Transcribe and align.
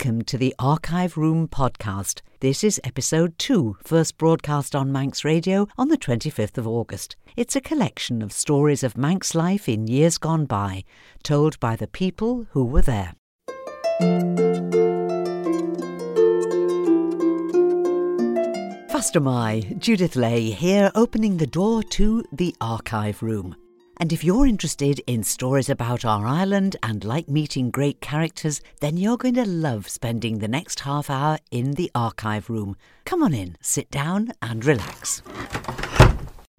Welcome 0.00 0.22
to 0.22 0.38
the 0.38 0.54
Archive 0.58 1.18
Room 1.18 1.46
podcast. 1.46 2.22
This 2.40 2.64
is 2.64 2.80
episode 2.84 3.38
2, 3.38 3.76
first 3.84 4.16
broadcast 4.16 4.74
on 4.74 4.90
Manx 4.90 5.26
Radio 5.26 5.68
on 5.76 5.88
the 5.88 5.98
25th 5.98 6.56
of 6.56 6.66
August. 6.66 7.16
It's 7.36 7.54
a 7.54 7.60
collection 7.60 8.22
of 8.22 8.32
stories 8.32 8.82
of 8.82 8.96
Manx 8.96 9.34
life 9.34 9.68
in 9.68 9.88
years 9.88 10.16
gone 10.16 10.46
by, 10.46 10.84
told 11.22 11.60
by 11.60 11.76
the 11.76 11.86
people 11.86 12.46
who 12.52 12.64
were 12.64 12.80
there. 12.80 13.12
Fastyr 18.88 19.22
mie, 19.22 19.74
Judith 19.76 20.16
Lay 20.16 20.48
here 20.48 20.90
opening 20.94 21.36
the 21.36 21.46
door 21.46 21.82
to 21.82 22.24
the 22.32 22.56
Archive 22.58 23.22
Room. 23.22 23.54
And 24.00 24.14
if 24.14 24.24
you're 24.24 24.46
interested 24.46 25.02
in 25.06 25.24
stories 25.24 25.68
about 25.68 26.06
our 26.06 26.26
island 26.26 26.74
and 26.82 27.04
like 27.04 27.28
meeting 27.28 27.70
great 27.70 28.00
characters, 28.00 28.62
then 28.80 28.96
you're 28.96 29.18
going 29.18 29.34
to 29.34 29.44
love 29.44 29.90
spending 29.90 30.38
the 30.38 30.48
next 30.48 30.80
half 30.80 31.10
hour 31.10 31.36
in 31.50 31.72
the 31.72 31.90
archive 31.94 32.48
room. 32.48 32.76
Come 33.04 33.22
on 33.22 33.34
in, 33.34 33.58
sit 33.60 33.90
down, 33.90 34.32
and 34.40 34.64
relax. 34.64 35.20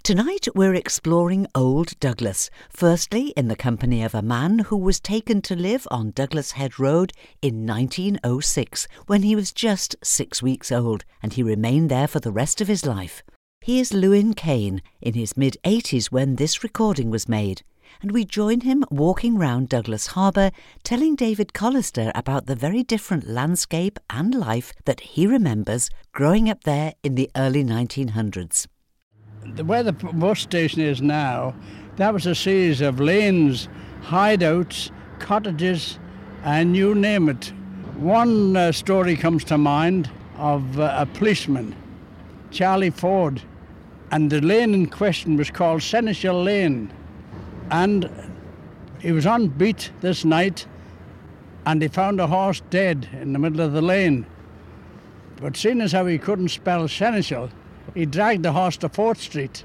Tonight 0.03 0.49
we're 0.53 0.75
exploring 0.75 1.47
Old 1.55 1.99
Douglas, 1.99 2.51
firstly 2.69 3.29
in 3.29 3.47
the 3.47 3.55
company 3.55 4.03
of 4.03 4.13
a 4.13 4.21
man 4.21 4.59
who 4.59 4.77
was 4.77 4.99
taken 4.99 5.41
to 5.41 5.55
live 5.55 5.87
on 5.89 6.11
Douglas 6.11 6.51
Head 6.51 6.79
Road 6.79 7.11
in 7.41 7.65
1906 7.65 8.87
when 9.07 9.23
he 9.23 9.35
was 9.35 9.51
just 9.51 9.95
six 10.03 10.43
weeks 10.43 10.71
old, 10.71 11.05
and 11.23 11.33
he 11.33 11.41
remained 11.41 11.89
there 11.89 12.07
for 12.07 12.19
the 12.19 12.31
rest 12.31 12.61
of 12.61 12.67
his 12.67 12.85
life. 12.85 13.23
He 13.63 13.79
is 13.79 13.93
Lewin 13.93 14.33
Cain, 14.33 14.81
in 15.01 15.13
his 15.13 15.37
mid 15.37 15.55
80s 15.63 16.07
when 16.07 16.37
this 16.37 16.63
recording 16.63 17.11
was 17.11 17.29
made, 17.29 17.61
and 18.01 18.11
we 18.11 18.25
join 18.25 18.61
him 18.61 18.83
walking 18.89 19.37
round 19.37 19.69
Douglas 19.69 20.07
Harbour, 20.07 20.49
telling 20.81 21.15
David 21.15 21.53
Collister 21.53 22.11
about 22.15 22.47
the 22.47 22.55
very 22.55 22.81
different 22.81 23.27
landscape 23.27 23.99
and 24.09 24.33
life 24.33 24.73
that 24.85 25.01
he 25.01 25.27
remembers 25.27 25.91
growing 26.11 26.49
up 26.49 26.63
there 26.63 26.95
in 27.03 27.13
the 27.13 27.29
early 27.35 27.63
1900s. 27.63 28.65
Where 29.63 29.83
the 29.83 29.93
bus 29.93 30.39
station 30.39 30.81
is 30.81 30.99
now, 30.99 31.55
that 31.97 32.15
was 32.15 32.25
a 32.25 32.33
series 32.33 32.81
of 32.81 32.99
lanes, 32.99 33.69
hideouts, 34.01 34.89
cottages, 35.19 35.99
and 36.43 36.75
you 36.75 36.95
name 36.95 37.29
it. 37.29 37.53
One 37.99 38.57
uh, 38.57 38.71
story 38.71 39.15
comes 39.15 39.43
to 39.43 39.59
mind 39.59 40.09
of 40.37 40.79
uh, 40.79 40.95
a 40.97 41.05
policeman, 41.05 41.75
Charlie 42.49 42.89
Ford, 42.89 43.43
and 44.11 44.29
the 44.29 44.41
lane 44.41 44.73
in 44.73 44.87
question 44.87 45.37
was 45.37 45.49
called 45.49 45.81
Seneschal 45.81 46.43
Lane. 46.43 46.91
And 47.71 48.09
he 48.99 49.13
was 49.13 49.25
on 49.25 49.47
beat 49.47 49.91
this 50.01 50.25
night 50.25 50.65
and 51.65 51.81
he 51.81 51.87
found 51.87 52.19
a 52.19 52.27
horse 52.27 52.61
dead 52.69 53.07
in 53.13 53.33
the 53.33 53.39
middle 53.39 53.61
of 53.61 53.71
the 53.71 53.81
lane. 53.81 54.25
But 55.39 55.55
seeing 55.55 55.81
as 55.81 55.93
how 55.93 56.05
he 56.05 56.17
couldn't 56.17 56.49
spell 56.49 56.87
Seneschal, 56.87 57.49
he 57.93 58.05
dragged 58.05 58.43
the 58.43 58.51
horse 58.51 58.77
to 58.77 58.89
Fort 58.89 59.17
Street. 59.17 59.63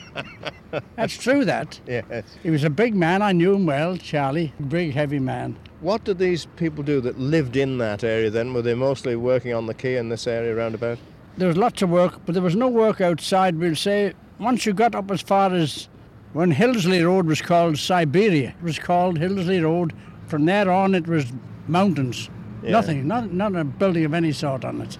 That's 0.96 1.16
true, 1.16 1.44
that. 1.44 1.80
Yes. 1.86 2.24
He 2.42 2.50
was 2.50 2.64
a 2.64 2.70
big 2.70 2.94
man. 2.94 3.22
I 3.22 3.32
knew 3.32 3.54
him 3.54 3.66
well, 3.66 3.96
Charlie. 3.96 4.52
Big, 4.68 4.92
heavy 4.92 5.18
man. 5.18 5.56
What 5.80 6.04
did 6.04 6.18
these 6.18 6.46
people 6.56 6.82
do 6.82 7.00
that 7.02 7.18
lived 7.18 7.56
in 7.56 7.78
that 7.78 8.04
area 8.04 8.30
then? 8.30 8.54
Were 8.54 8.62
they 8.62 8.74
mostly 8.74 9.16
working 9.16 9.52
on 9.52 9.66
the 9.66 9.74
quay 9.74 9.96
in 9.96 10.08
this 10.08 10.26
area 10.26 10.54
roundabout? 10.54 10.98
There 11.36 11.48
was 11.48 11.56
lots 11.56 11.82
of 11.82 11.90
work, 11.90 12.20
but 12.26 12.34
there 12.34 12.42
was 12.42 12.56
no 12.56 12.68
work 12.68 13.00
outside. 13.00 13.56
We'll 13.56 13.76
say 13.76 14.14
once 14.38 14.66
you 14.66 14.72
got 14.72 14.94
up 14.94 15.10
as 15.10 15.22
far 15.22 15.54
as 15.54 15.88
when 16.32 16.52
Hillesley 16.52 17.04
Road 17.04 17.26
was 17.26 17.40
called 17.40 17.78
Siberia, 17.78 18.54
it 18.58 18.62
was 18.62 18.78
called 18.78 19.18
Hillesley 19.18 19.62
Road. 19.62 19.92
From 20.26 20.44
there 20.44 20.70
on, 20.70 20.94
it 20.94 21.08
was 21.08 21.32
mountains. 21.66 22.30
Yeah. 22.62 22.72
Nothing, 22.72 23.06
not, 23.08 23.32
not 23.32 23.56
a 23.56 23.64
building 23.64 24.04
of 24.04 24.14
any 24.14 24.32
sort 24.32 24.64
on 24.64 24.80
it. 24.82 24.98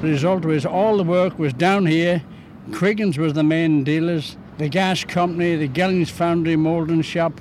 The 0.00 0.08
result 0.08 0.44
was 0.44 0.66
all 0.66 0.96
the 0.96 1.04
work 1.04 1.38
was 1.38 1.52
down 1.52 1.86
here. 1.86 2.22
Quiggins 2.72 3.16
was 3.16 3.34
the 3.34 3.44
main 3.44 3.84
dealers, 3.84 4.36
the 4.58 4.68
gas 4.68 5.04
company, 5.04 5.54
the 5.54 5.68
Gellings 5.68 6.10
Foundry 6.10 6.56
moulding 6.56 7.02
shop, 7.02 7.40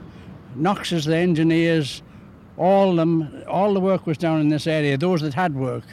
Knox's 0.55 1.05
the 1.05 1.17
engineers, 1.17 2.03
all 2.57 2.95
them, 2.95 3.43
all 3.47 3.73
the 3.73 3.79
work 3.79 4.05
was 4.05 4.17
down 4.17 4.39
in 4.39 4.49
this 4.49 4.67
area. 4.67 4.97
Those 4.97 5.21
that 5.21 5.33
had 5.33 5.55
work, 5.55 5.83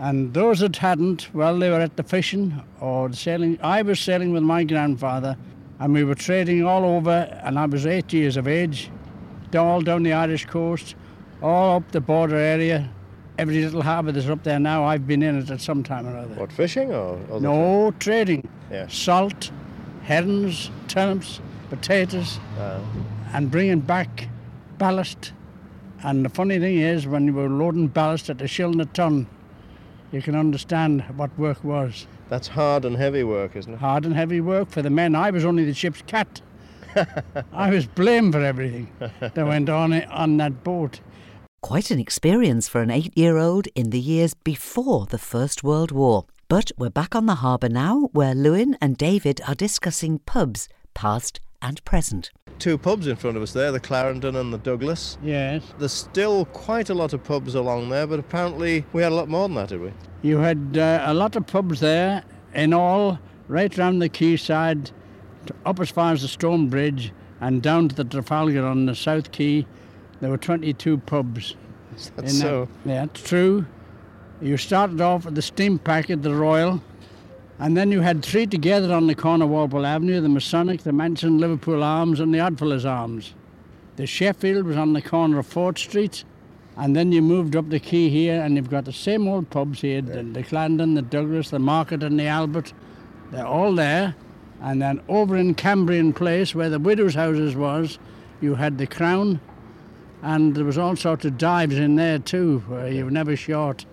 and 0.00 0.32
those 0.32 0.60
that 0.60 0.76
hadn't, 0.76 1.28
well, 1.34 1.58
they 1.58 1.68
were 1.68 1.80
at 1.80 1.96
the 1.98 2.02
fishing 2.02 2.62
or 2.80 3.10
the 3.10 3.16
sailing. 3.16 3.58
I 3.62 3.82
was 3.82 4.00
sailing 4.00 4.32
with 4.32 4.42
my 4.42 4.64
grandfather, 4.64 5.36
and 5.78 5.92
we 5.92 6.04
were 6.04 6.14
trading 6.14 6.64
all 6.64 6.86
over. 6.86 7.28
And 7.44 7.58
I 7.58 7.66
was 7.66 7.84
eight 7.84 8.10
years 8.10 8.38
of 8.38 8.48
age, 8.48 8.90
all 9.54 9.82
down 9.82 10.02
the 10.02 10.14
Irish 10.14 10.46
coast, 10.46 10.94
all 11.42 11.76
up 11.76 11.92
the 11.92 12.00
border 12.00 12.36
area. 12.36 12.88
Every 13.38 13.62
little 13.62 13.82
harbour 13.82 14.12
that's 14.12 14.26
up 14.26 14.42
there 14.42 14.58
now, 14.58 14.84
I've 14.84 15.06
been 15.06 15.22
in 15.22 15.38
it 15.38 15.50
at 15.50 15.60
some 15.60 15.82
time 15.82 16.06
or 16.06 16.16
other. 16.16 16.34
What, 16.34 16.50
fishing 16.50 16.92
or 16.92 17.18
other 17.30 17.40
No 17.40 17.92
trading. 17.98 18.48
Yeah. 18.70 18.86
Salt, 18.88 19.50
herrings, 20.04 20.70
turnips, 20.88 21.40
potatoes, 21.68 22.40
Uh, 22.58 22.80
and 23.34 23.50
bringing 23.50 23.80
back 23.80 24.28
ballast. 24.78 25.32
And 26.02 26.24
the 26.24 26.30
funny 26.30 26.58
thing 26.58 26.78
is, 26.78 27.06
when 27.06 27.26
you 27.26 27.34
were 27.34 27.50
loading 27.50 27.88
ballast 27.88 28.30
at 28.30 28.40
a 28.40 28.48
shilling 28.48 28.80
a 28.80 28.86
ton, 28.86 29.26
you 30.12 30.22
can 30.22 30.34
understand 30.34 31.02
what 31.16 31.36
work 31.38 31.62
was. 31.62 32.06
that's 32.28 32.48
hard 32.48 32.84
and 32.84 32.96
heavy 32.96 33.24
work, 33.24 33.56
isn't 33.56 33.74
it? 33.74 33.78
Hard 33.80 34.04
and 34.04 34.14
heavy 34.14 34.40
work 34.40 34.70
for 34.70 34.82
the 34.82 34.90
men. 34.90 35.14
I 35.14 35.30
was 35.30 35.44
only 35.44 35.64
the 35.64 35.74
ship's 35.74 36.02
cat. 36.02 36.40
I 37.52 37.70
was 37.70 37.86
blamed 37.86 38.32
for 38.32 38.42
everything 38.42 38.88
that 39.20 39.36
went 39.36 39.68
on 39.68 39.92
on 40.04 40.36
that 40.38 40.64
boat. 40.64 41.00
Quite 41.62 41.90
an 41.90 42.00
experience 42.00 42.68
for 42.68 42.80
an 42.80 42.90
eight 42.90 43.16
year 43.16 43.36
old 43.36 43.66
in 43.74 43.90
the 43.90 44.00
years 44.00 44.34
before 44.34 45.06
the 45.06 45.18
First 45.18 45.62
World 45.62 45.92
War. 45.92 46.24
But 46.48 46.72
we're 46.76 46.90
back 46.90 47.14
on 47.14 47.26
the 47.26 47.36
harbour 47.36 47.68
now, 47.68 48.08
where 48.12 48.34
Lewin 48.34 48.76
and 48.80 48.96
David 48.96 49.40
are 49.46 49.54
discussing 49.54 50.18
pubs, 50.20 50.68
past 50.94 51.38
and 51.62 51.84
present. 51.84 52.30
Two 52.60 52.76
pubs 52.76 53.06
in 53.06 53.16
front 53.16 53.38
of 53.38 53.42
us 53.42 53.52
there, 53.54 53.72
the 53.72 53.80
Clarendon 53.80 54.36
and 54.36 54.52
the 54.52 54.58
Douglas. 54.58 55.16
Yes. 55.22 55.62
There's 55.78 55.92
still 55.92 56.44
quite 56.44 56.90
a 56.90 56.94
lot 56.94 57.14
of 57.14 57.24
pubs 57.24 57.54
along 57.54 57.88
there, 57.88 58.06
but 58.06 58.18
apparently 58.18 58.84
we 58.92 59.02
had 59.02 59.12
a 59.12 59.14
lot 59.14 59.28
more 59.30 59.48
than 59.48 59.54
that, 59.56 59.70
did 59.70 59.80
we? 59.80 59.92
You 60.20 60.36
had 60.38 60.76
uh, 60.76 61.02
a 61.06 61.14
lot 61.14 61.36
of 61.36 61.46
pubs 61.46 61.80
there, 61.80 62.22
in 62.54 62.74
all, 62.74 63.18
right 63.48 63.74
round 63.78 64.02
the 64.02 64.10
quayside, 64.10 64.90
to- 65.46 65.54
up 65.64 65.80
as 65.80 65.90
far 65.90 66.12
as 66.12 66.20
the 66.20 66.28
Stone 66.28 66.68
Bridge, 66.68 67.12
and 67.40 67.62
down 67.62 67.88
to 67.88 67.94
the 67.94 68.04
Trafalgar 68.04 68.66
on 68.66 68.84
the 68.84 68.94
South 68.94 69.32
Quay. 69.32 69.66
There 70.20 70.28
were 70.28 70.36
22 70.36 70.98
pubs. 70.98 71.56
That's 71.92 72.08
in 72.18 72.24
that- 72.24 72.30
so. 72.30 72.68
Yeah, 72.84 73.04
it's 73.04 73.22
true. 73.22 73.64
You 74.42 74.58
started 74.58 75.00
off 75.00 75.26
at 75.26 75.34
the 75.34 75.40
steam 75.42 75.78
packet, 75.78 76.22
the 76.22 76.34
Royal, 76.34 76.82
and 77.60 77.76
then 77.76 77.92
you 77.92 78.00
had 78.00 78.24
three 78.24 78.46
together 78.46 78.90
on 78.90 79.06
the 79.06 79.14
corner 79.14 79.44
of 79.44 79.50
Walpole 79.50 79.84
Avenue, 79.84 80.22
the 80.22 80.30
Masonic, 80.30 80.82
the 80.82 80.92
Mansion, 80.92 81.36
Liverpool 81.36 81.82
Arms, 81.82 82.18
and 82.18 82.32
the 82.32 82.40
Oddfellows 82.40 82.86
Arms. 82.86 83.34
The 83.96 84.06
Sheffield 84.06 84.64
was 84.64 84.78
on 84.78 84.94
the 84.94 85.02
corner 85.02 85.38
of 85.38 85.46
Fort 85.46 85.78
Street, 85.78 86.24
and 86.78 86.96
then 86.96 87.12
you 87.12 87.20
moved 87.20 87.54
up 87.54 87.68
the 87.68 87.78
quay 87.78 88.08
here, 88.08 88.40
and 88.40 88.56
you've 88.56 88.70
got 88.70 88.86
the 88.86 88.94
same 88.94 89.28
old 89.28 89.50
pubs 89.50 89.82
here, 89.82 90.00
the, 90.00 90.22
the 90.22 90.42
Clarendon, 90.42 90.94
the 90.94 91.02
Douglas, 91.02 91.50
the 91.50 91.58
Market, 91.58 92.02
and 92.02 92.18
the 92.18 92.24
Albert. 92.24 92.72
They're 93.30 93.46
all 93.46 93.74
there. 93.74 94.16
And 94.62 94.80
then 94.80 95.02
over 95.06 95.36
in 95.36 95.54
Cambrian 95.54 96.14
Place, 96.14 96.54
where 96.54 96.70
the 96.70 96.78
widows' 96.78 97.14
houses 97.14 97.56
was, 97.56 97.98
you 98.40 98.54
had 98.54 98.78
the 98.78 98.86
Crown, 98.86 99.38
and 100.22 100.54
there 100.54 100.64
was 100.64 100.78
all 100.78 100.96
sorts 100.96 101.26
of 101.26 101.36
dives 101.36 101.76
in 101.76 101.96
there 101.96 102.18
too, 102.18 102.60
where 102.68 102.90
you 102.90 103.04
were 103.04 103.10
never 103.10 103.36
short. 103.36 103.84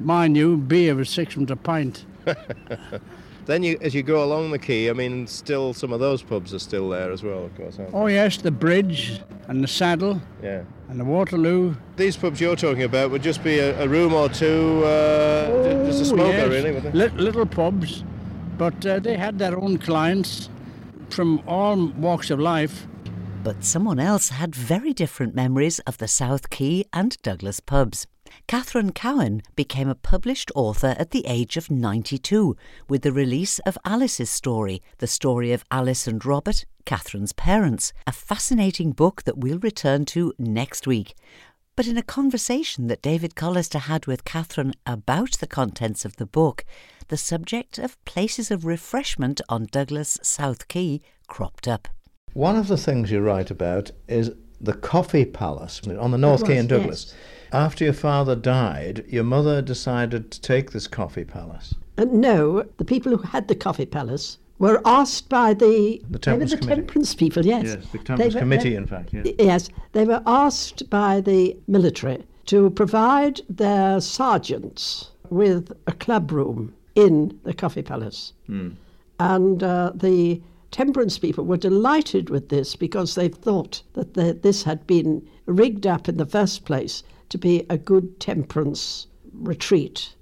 Mind 0.00 0.38
you, 0.38 0.56
beer 0.56 0.94
was 0.94 1.10
sixpence 1.10 1.50
a 1.50 1.56
pint. 1.56 2.06
Then 3.46 3.62
you, 3.62 3.76
as 3.82 3.94
you 3.94 4.02
go 4.02 4.24
along 4.24 4.52
the 4.52 4.58
quay, 4.58 4.88
I 4.88 4.94
mean, 4.94 5.26
still 5.26 5.74
some 5.74 5.92
of 5.92 6.00
those 6.00 6.22
pubs 6.22 6.54
are 6.54 6.58
still 6.58 6.88
there 6.88 7.12
as 7.12 7.22
well, 7.22 7.44
of 7.44 7.54
course. 7.56 7.78
Aren't 7.78 7.92
Oh 7.94 8.06
yes, 8.06 8.38
the 8.38 8.50
bridge 8.50 9.20
and 9.48 9.62
the 9.62 9.68
saddle? 9.68 10.22
Yeah. 10.42 10.62
and 10.88 10.98
the 10.98 11.04
Waterloo. 11.04 11.74
These 11.96 12.16
pubs 12.16 12.40
you're 12.40 12.56
talking 12.56 12.84
about 12.84 13.10
would 13.10 13.22
just 13.22 13.44
be 13.44 13.58
a, 13.58 13.78
a 13.84 13.86
room 13.86 14.14
or 14.14 14.30
two, 14.30 14.82
uh, 14.86 15.46
ju- 15.62 15.84
just 15.86 15.98
a 16.00 16.14
Oh, 16.14 16.16
smoker, 16.16 16.38
yes. 16.38 16.48
really, 16.48 16.72
would 16.72 16.82
they? 16.84 17.08
Little 17.22 17.44
pubs, 17.44 18.02
but 18.56 18.86
uh, 18.86 18.98
they 19.00 19.16
had 19.18 19.38
their 19.38 19.58
own 19.58 19.76
clients 19.76 20.48
from 21.10 21.42
all 21.46 21.88
walks 21.98 22.30
of 22.30 22.40
life. 22.40 22.86
But 23.42 23.62
someone 23.62 23.98
else 24.00 24.30
had 24.30 24.54
very 24.54 24.94
different 24.94 25.34
memories 25.34 25.80
of 25.80 25.98
the 25.98 26.08
South 26.08 26.48
Quay 26.48 26.84
and 26.94 27.20
Douglas 27.20 27.60
pubs. 27.60 28.06
Katherine 28.46 28.92
Cowin 28.92 29.42
became 29.56 29.88
a 29.88 29.94
published 29.94 30.50
author 30.54 30.94
at 30.98 31.10
the 31.10 31.26
age 31.26 31.56
of 31.56 31.70
92 31.70 32.56
with 32.88 33.02
the 33.02 33.12
release 33.12 33.58
of 33.60 33.78
Alice's 33.84 34.30
story, 34.30 34.82
the 34.98 35.06
story 35.06 35.52
of 35.52 35.64
Alice 35.70 36.06
and 36.06 36.24
Robert, 36.24 36.64
Katherine's 36.84 37.32
parents, 37.32 37.92
a 38.06 38.12
fascinating 38.12 38.92
book 38.92 39.22
that 39.24 39.38
we'll 39.38 39.58
return 39.58 40.04
to 40.06 40.32
next 40.38 40.86
week. 40.86 41.14
But 41.76 41.86
in 41.88 41.96
a 41.96 42.02
conversation 42.02 42.86
that 42.86 43.02
David 43.02 43.34
Collister 43.34 43.80
had 43.80 44.06
with 44.06 44.24
Katherine 44.24 44.74
about 44.86 45.32
the 45.38 45.46
contents 45.46 46.04
of 46.04 46.16
the 46.16 46.26
book, 46.26 46.64
the 47.08 47.16
subject 47.16 47.78
of 47.78 48.02
places 48.04 48.50
of 48.50 48.64
refreshment 48.64 49.40
on 49.48 49.66
Douglas 49.70 50.18
South 50.22 50.68
Quay 50.68 51.00
cropped 51.26 51.66
up. 51.66 51.88
One 52.32 52.56
of 52.56 52.68
the 52.68 52.76
things 52.76 53.10
you 53.10 53.20
write 53.20 53.50
about 53.50 53.90
is 54.06 54.30
the 54.60 54.74
Coffee 54.74 55.24
Palace 55.24 55.80
on 55.86 56.10
the 56.10 56.18
North 56.18 56.46
Quay 56.46 56.58
in 56.58 56.66
Douglas. 56.66 57.06
yes. 57.08 57.14
After 57.52 57.84
your 57.84 57.92
father 57.92 58.34
died, 58.36 59.04
your 59.08 59.24
mother 59.24 59.62
decided 59.62 60.30
to 60.32 60.40
take 60.40 60.72
this 60.72 60.86
Coffee 60.86 61.24
Palace. 61.24 61.74
Uh, 61.96 62.04
no, 62.10 62.64
the 62.78 62.84
people 62.84 63.16
who 63.16 63.22
had 63.22 63.46
the 63.48 63.54
coffee 63.54 63.86
palace 63.86 64.38
were 64.58 64.80
asked 64.84 65.28
by 65.28 65.54
the 65.54 66.02
The 66.10 66.18
Temperance 66.18 66.50
the 66.52 66.56
Committee. 66.58 66.80
temperance 66.82 67.14
people. 67.14 67.44
Yes, 67.46 67.64
Yes, 67.64 67.86
the 67.92 67.98
Temperance 67.98 68.34
were- 68.34 68.40
Committee, 68.40 68.70
they- 68.70 68.76
in 68.76 68.86
fact. 68.86 69.12
Yes. 69.12 69.26
Yes, 69.38 69.68
they 69.92 70.04
were 70.04 70.22
asked 70.26 70.88
by 70.90 71.20
the 71.20 71.56
military 71.68 72.24
to 72.46 72.70
provide 72.70 73.40
their 73.48 74.00
sergeants 74.00 75.10
with 75.30 75.72
a 75.86 75.92
club 75.92 76.30
room 76.32 76.72
in 76.94 77.38
the 77.44 77.54
coffee 77.54 77.82
palace. 77.82 78.32
And 79.18 79.62
uh, 79.62 79.92
the 79.94 80.40
temperance 80.70 81.18
people 81.18 81.44
were 81.44 81.56
delighted 81.56 82.30
with 82.30 82.48
this 82.48 82.74
because 82.76 83.14
they 83.14 83.28
thought 83.28 83.82
that 83.94 84.14
the, 84.14 84.34
this 84.34 84.64
had 84.64 84.84
been 84.86 85.26
rigged 85.46 85.86
up 85.86 86.08
in 86.08 86.16
the 86.16 86.26
first 86.26 86.64
place 86.64 87.02
to 87.30 87.38
be 87.38 87.64
a 87.70 87.76
good 87.78 88.20
temperance 88.20 89.06
retreat. 89.32 90.14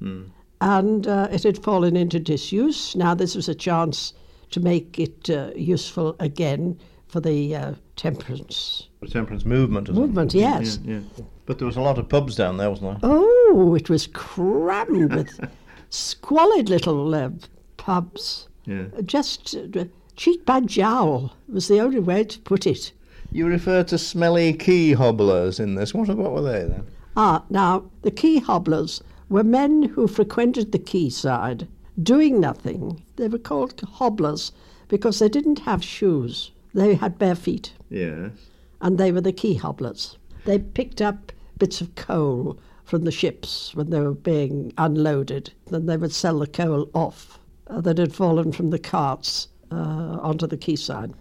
And 0.60 1.06
uh, 1.08 1.28
it 1.32 1.42
had 1.42 1.62
fallen 1.62 1.96
into 1.96 2.20
disuse. 2.20 2.94
Now, 2.94 3.14
this 3.14 3.34
was 3.34 3.48
a 3.48 3.54
chance 3.54 4.12
to 4.50 4.60
make 4.60 4.98
it 4.98 5.28
uh, 5.30 5.50
useful 5.56 6.14
again 6.20 6.78
for 7.08 7.20
the 7.20 7.54
uh, 7.56 7.74
temperance 7.96 8.88
The 9.00 9.08
temperance 9.08 9.44
movement. 9.44 9.90
movement, 9.92 10.34
yes. 10.34 10.78
Yeah, 10.84 11.00
yeah. 11.16 11.24
But 11.46 11.58
there 11.58 11.66
was 11.66 11.76
a 11.76 11.80
lot 11.80 11.98
of 11.98 12.08
pubs 12.08 12.36
down 12.36 12.56
there, 12.58 12.70
wasn't 12.70 13.00
there? 13.00 13.10
Oh, 13.10 13.74
it 13.74 13.90
was 13.90 14.06
crammed 14.06 15.12
with 15.14 15.40
squalid 15.90 16.68
little 16.68 17.14
uh, 17.14 17.30
pubs. 17.76 18.48
Yeah. 18.64 18.84
Just 19.04 19.56
uh, 19.76 19.84
cheek 20.16 20.46
by 20.46 20.60
jowl 20.60 21.34
was 21.48 21.66
the 21.68 21.80
only 21.80 21.98
way 22.00 22.24
to 22.24 22.38
put 22.40 22.66
it. 22.66 22.92
You 23.32 23.46
refer 23.46 23.82
to 23.84 23.96
smelly 23.98 24.52
quay 24.52 24.92
hobblers 24.92 25.58
in 25.58 25.74
this. 25.74 25.94
What, 25.94 26.08
what 26.08 26.32
were 26.32 26.42
they 26.42 26.64
then? 26.64 26.86
Ah, 27.16 27.44
now, 27.48 27.84
the 28.02 28.10
quay 28.10 28.38
hobblers 28.38 29.02
were 29.28 29.42
men 29.44 29.84
who 29.84 30.06
frequented 30.06 30.72
the 30.72 30.78
quayside, 30.78 31.66
doing 32.02 32.40
nothing. 32.40 33.02
They 33.16 33.28
were 33.28 33.38
called 33.38 33.80
hobblers 33.80 34.52
because 34.88 35.18
they 35.18 35.28
didn't 35.28 35.60
have 35.60 35.82
shoes. 35.82 36.50
They 36.74 36.94
had 36.94 37.18
bare 37.18 37.34
feet, 37.34 37.72
Yes. 37.90 38.32
and 38.80 38.98
they 38.98 39.12
were 39.12 39.20
the 39.20 39.32
quay 39.32 39.54
hobblers. 39.54 40.16
They 40.44 40.58
picked 40.58 41.00
up 41.00 41.32
bits 41.58 41.80
of 41.80 41.94
coal 41.94 42.58
from 42.84 43.04
the 43.04 43.10
ships 43.12 43.74
when 43.74 43.90
they 43.90 44.00
were 44.00 44.12
being 44.14 44.72
unloaded. 44.76 45.52
Then 45.70 45.86
they 45.86 45.96
would 45.96 46.12
sell 46.12 46.38
the 46.38 46.46
coal 46.46 46.90
off 46.94 47.38
uh, 47.68 47.80
that 47.82 47.98
had 47.98 48.14
fallen 48.14 48.52
from 48.52 48.70
the 48.70 48.78
carts 48.78 49.48
uh, 49.70 50.18
onto 50.20 50.46
the 50.46 50.56
quayside. 50.58 51.12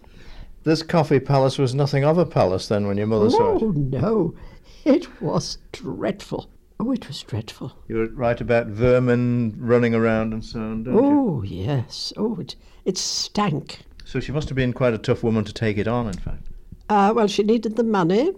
This 0.64 0.82
coffee 0.82 1.20
palace 1.20 1.58
was 1.58 1.74
nothing 1.74 2.04
of 2.04 2.18
a 2.18 2.26
palace 2.26 2.68
then 2.68 2.86
when 2.86 2.96
your 2.96 3.06
mother 3.08 3.30
saw 3.30 3.56
it. 3.56 3.62
Oh, 3.62 3.72
no, 3.72 4.34
it 4.84 5.20
was 5.20 5.58
dreadful. 5.72 6.48
Oh, 6.78 6.92
it 6.92 7.06
was 7.08 7.22
dreadful. 7.22 7.72
You 7.88 7.96
were 7.96 8.06
right 8.08 8.40
about 8.40 8.66
vermin 8.68 9.54
running 9.58 9.94
around 9.94 10.32
and 10.32 10.44
so 10.44 10.60
on, 10.60 10.84
don't 10.84 10.94
you? 10.94 11.00
Oh, 11.00 11.42
yes. 11.42 12.12
Oh, 12.16 12.36
it, 12.40 12.56
it 12.84 12.96
stank. 12.98 13.80
So 14.04 14.20
she 14.20 14.32
must 14.32 14.48
have 14.48 14.56
been 14.56 14.72
quite 14.72 14.94
a 14.94 14.98
tough 14.98 15.22
woman 15.22 15.44
to 15.44 15.52
take 15.52 15.78
it 15.78 15.88
on, 15.88 16.06
in 16.06 16.14
fact. 16.18 16.48
Uh, 16.88 17.12
well, 17.14 17.26
she 17.28 17.42
needed 17.42 17.76
the 17.76 17.84
money. 17.84 18.32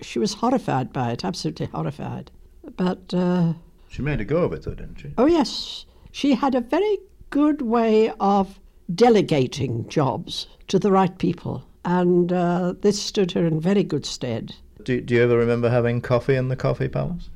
She 0.00 0.18
was 0.18 0.34
horrified 0.34 0.92
by 0.92 1.12
it, 1.12 1.24
absolutely 1.24 1.66
horrified. 1.66 2.30
But, 2.76 3.12
uh, 3.14 3.54
She 3.88 4.02
made 4.02 4.20
a 4.20 4.24
go 4.24 4.38
of 4.44 4.52
it, 4.52 4.62
though, 4.64 4.74
didn't 4.74 4.96
she? 5.00 5.12
oh, 5.18 5.26
yes, 5.26 5.86
she 6.12 6.34
had 6.34 6.54
a 6.54 6.60
very 6.60 6.98
good 7.30 7.62
way 7.62 8.10
of 8.20 8.58
delegating 8.94 9.88
jobs 9.88 10.46
to 10.68 10.78
the 10.78 10.90
right 10.90 11.16
people. 11.18 11.64
And 11.84 12.32
uh, 12.32 12.74
this 12.80 13.02
stood 13.02 13.32
her 13.32 13.46
in 13.46 13.60
very 13.60 13.84
good 13.84 14.06
stead. 14.06 14.54
Do, 14.82 15.00
do 15.00 15.14
you 15.14 15.22
ever 15.22 15.36
remember 15.36 15.70
having 15.70 16.00
coffee 16.00 16.36
in 16.36 16.48
the 16.48 16.56
coffee 16.56 16.88
palace? 16.88 17.30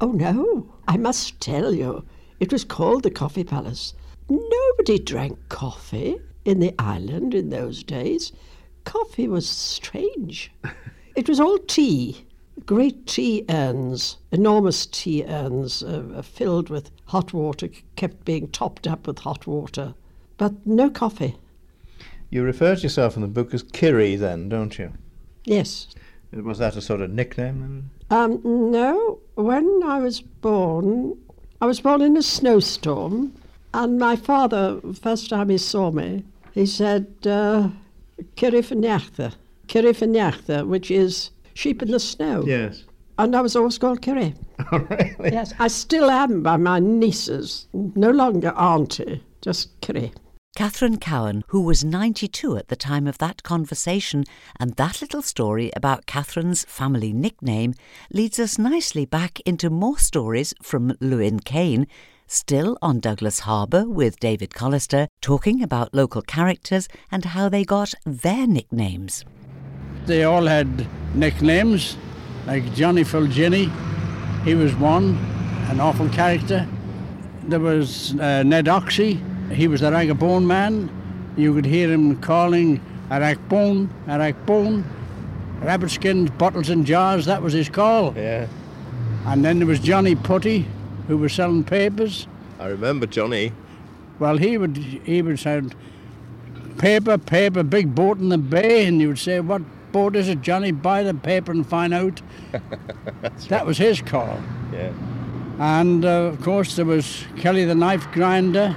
Oh, 0.00 0.12
no, 0.12 0.72
I 0.86 0.96
must 0.96 1.40
tell 1.40 1.74
you, 1.74 2.04
it 2.38 2.52
was 2.52 2.64
called 2.64 3.02
the 3.02 3.10
Coffee 3.10 3.44
Palace. 3.44 3.94
Nobody 4.28 4.98
drank 4.98 5.38
coffee 5.48 6.18
in 6.44 6.60
the 6.60 6.74
island 6.78 7.34
in 7.34 7.50
those 7.50 7.82
days. 7.82 8.32
Coffee 8.84 9.26
was 9.26 9.48
strange. 9.48 10.52
it 11.16 11.28
was 11.28 11.40
all 11.40 11.58
tea. 11.58 12.24
Great 12.64 13.06
tea 13.06 13.44
urns, 13.48 14.18
enormous 14.30 14.86
tea 14.86 15.24
urns 15.24 15.82
uh, 15.82 16.22
filled 16.24 16.68
with 16.68 16.90
hot 17.06 17.32
water, 17.32 17.68
kept 17.96 18.24
being 18.24 18.48
topped 18.48 18.86
up 18.86 19.06
with 19.06 19.18
hot 19.18 19.46
water, 19.46 19.94
but 20.38 20.52
no 20.66 20.88
coffee. 20.88 21.36
You 22.30 22.42
refer 22.42 22.76
to 22.76 22.82
yourself 22.82 23.16
in 23.16 23.22
the 23.22 23.28
book 23.28 23.52
as 23.54 23.62
Kiri, 23.62 24.16
then, 24.16 24.48
don't 24.48 24.78
you? 24.78 24.92
Yes. 25.44 25.88
Was 26.32 26.58
that 26.58 26.76
a 26.76 26.80
sort 26.82 27.00
of 27.00 27.10
nickname? 27.10 27.90
Um, 28.10 28.40
no, 28.44 29.18
when 29.34 29.82
I 29.84 29.98
was 29.98 30.20
born, 30.20 31.16
I 31.60 31.66
was 31.66 31.80
born 31.80 32.02
in 32.02 32.16
a 32.16 32.22
snowstorm, 32.22 33.32
and 33.72 33.98
my 33.98 34.16
father, 34.16 34.80
first 35.00 35.30
time 35.30 35.48
he 35.48 35.58
saw 35.58 35.90
me, 35.90 36.24
he 36.52 36.66
said, 36.66 37.06
uh, 37.24 37.68
Kirifanyachta, 38.36 39.34
Kirifanyachta, 39.68 40.66
which 40.66 40.90
is 40.90 41.30
sheep 41.54 41.82
in 41.82 41.90
the 41.90 42.00
snow. 42.00 42.44
Yes. 42.46 42.84
And 43.18 43.34
I 43.34 43.40
was 43.40 43.56
always 43.56 43.78
called 43.78 44.02
Kiri. 44.02 44.34
Oh, 44.72 44.78
really? 44.78 45.32
Yes, 45.32 45.54
I 45.60 45.68
still 45.68 46.10
am 46.10 46.42
by 46.42 46.56
my 46.56 46.78
nieces, 46.78 47.68
no 47.72 48.10
longer 48.10 48.50
auntie, 48.50 49.22
just 49.40 49.80
Kiri. 49.80 50.12
Katherine 50.58 50.98
Cowin, 50.98 51.44
who 51.46 51.60
was 51.60 51.84
92 51.84 52.56
at 52.56 52.66
the 52.66 52.74
time 52.74 53.06
of 53.06 53.18
that 53.18 53.44
conversation, 53.44 54.24
and 54.58 54.74
that 54.74 55.00
little 55.00 55.22
story 55.22 55.70
about 55.76 56.06
Katherine's 56.06 56.64
family 56.64 57.12
nickname 57.12 57.74
leads 58.12 58.40
us 58.40 58.58
nicely 58.58 59.04
back 59.04 59.38
into 59.46 59.70
more 59.70 59.98
stories 59.98 60.54
from 60.60 60.96
Lewin 61.00 61.38
Cain, 61.38 61.86
still 62.26 62.76
on 62.82 62.98
Douglas 62.98 63.38
Harbour 63.38 63.88
with 63.88 64.18
David 64.18 64.50
Collister, 64.50 65.06
talking 65.20 65.62
about 65.62 65.94
local 65.94 66.22
characters 66.22 66.88
and 67.12 67.24
how 67.26 67.48
they 67.48 67.64
got 67.64 67.94
their 68.04 68.48
nicknames. 68.48 69.24
They 70.06 70.24
all 70.24 70.46
had 70.46 70.88
nicknames, 71.14 71.96
like 72.48 72.74
Johnny 72.74 73.04
Fulgini, 73.04 73.70
he 74.42 74.56
was 74.56 74.74
one, 74.74 75.14
an 75.68 75.78
awful 75.78 76.08
character. 76.08 76.66
There 77.44 77.60
was 77.60 78.18
uh, 78.18 78.42
Ned 78.42 78.66
Oxy, 78.66 79.22
he 79.50 79.68
was 79.68 79.80
the 79.80 79.90
Ragabone 79.90 80.44
man. 80.44 80.90
You 81.36 81.54
could 81.54 81.64
hear 81.64 81.90
him 81.90 82.20
calling 82.20 82.80
Arakbone, 83.10 83.88
Arakbone, 84.06 84.84
rabbit 85.60 85.90
skins, 85.90 86.30
bottles 86.30 86.68
and 86.68 86.84
jars, 86.84 87.26
that 87.26 87.42
was 87.42 87.52
his 87.52 87.68
call. 87.68 88.14
Yeah. 88.16 88.46
And 89.26 89.44
then 89.44 89.58
there 89.58 89.66
was 89.66 89.80
Johnny 89.80 90.14
Putty, 90.14 90.66
who 91.06 91.16
was 91.16 91.32
selling 91.32 91.64
papers. 91.64 92.26
I 92.58 92.66
remember 92.66 93.06
Johnny. 93.06 93.52
Well, 94.18 94.36
he 94.36 94.58
would 94.58 94.76
he 94.76 95.22
would 95.22 95.38
sound 95.38 95.74
paper, 96.78 97.18
paper, 97.18 97.62
big 97.62 97.94
boat 97.94 98.18
in 98.18 98.30
the 98.30 98.38
bay, 98.38 98.86
and 98.86 99.00
you 99.00 99.08
would 99.08 99.18
say, 99.18 99.40
"What 99.40 99.62
boat 99.92 100.16
is 100.16 100.28
it, 100.28 100.40
Johnny? 100.40 100.72
Buy 100.72 101.02
the 101.02 101.14
paper 101.14 101.52
and 101.52 101.66
find 101.66 101.94
out." 101.94 102.20
that 103.48 103.64
was 103.64 103.78
his 103.78 104.02
call. 104.02 104.40
Yeah. 104.72 104.92
And 105.58 106.04
uh, 106.04 106.32
of 106.32 106.40
course, 106.42 106.76
there 106.76 106.84
was 106.84 107.24
Kelly 107.36 107.64
the 107.64 107.74
knife 107.74 108.10
grinder. 108.12 108.76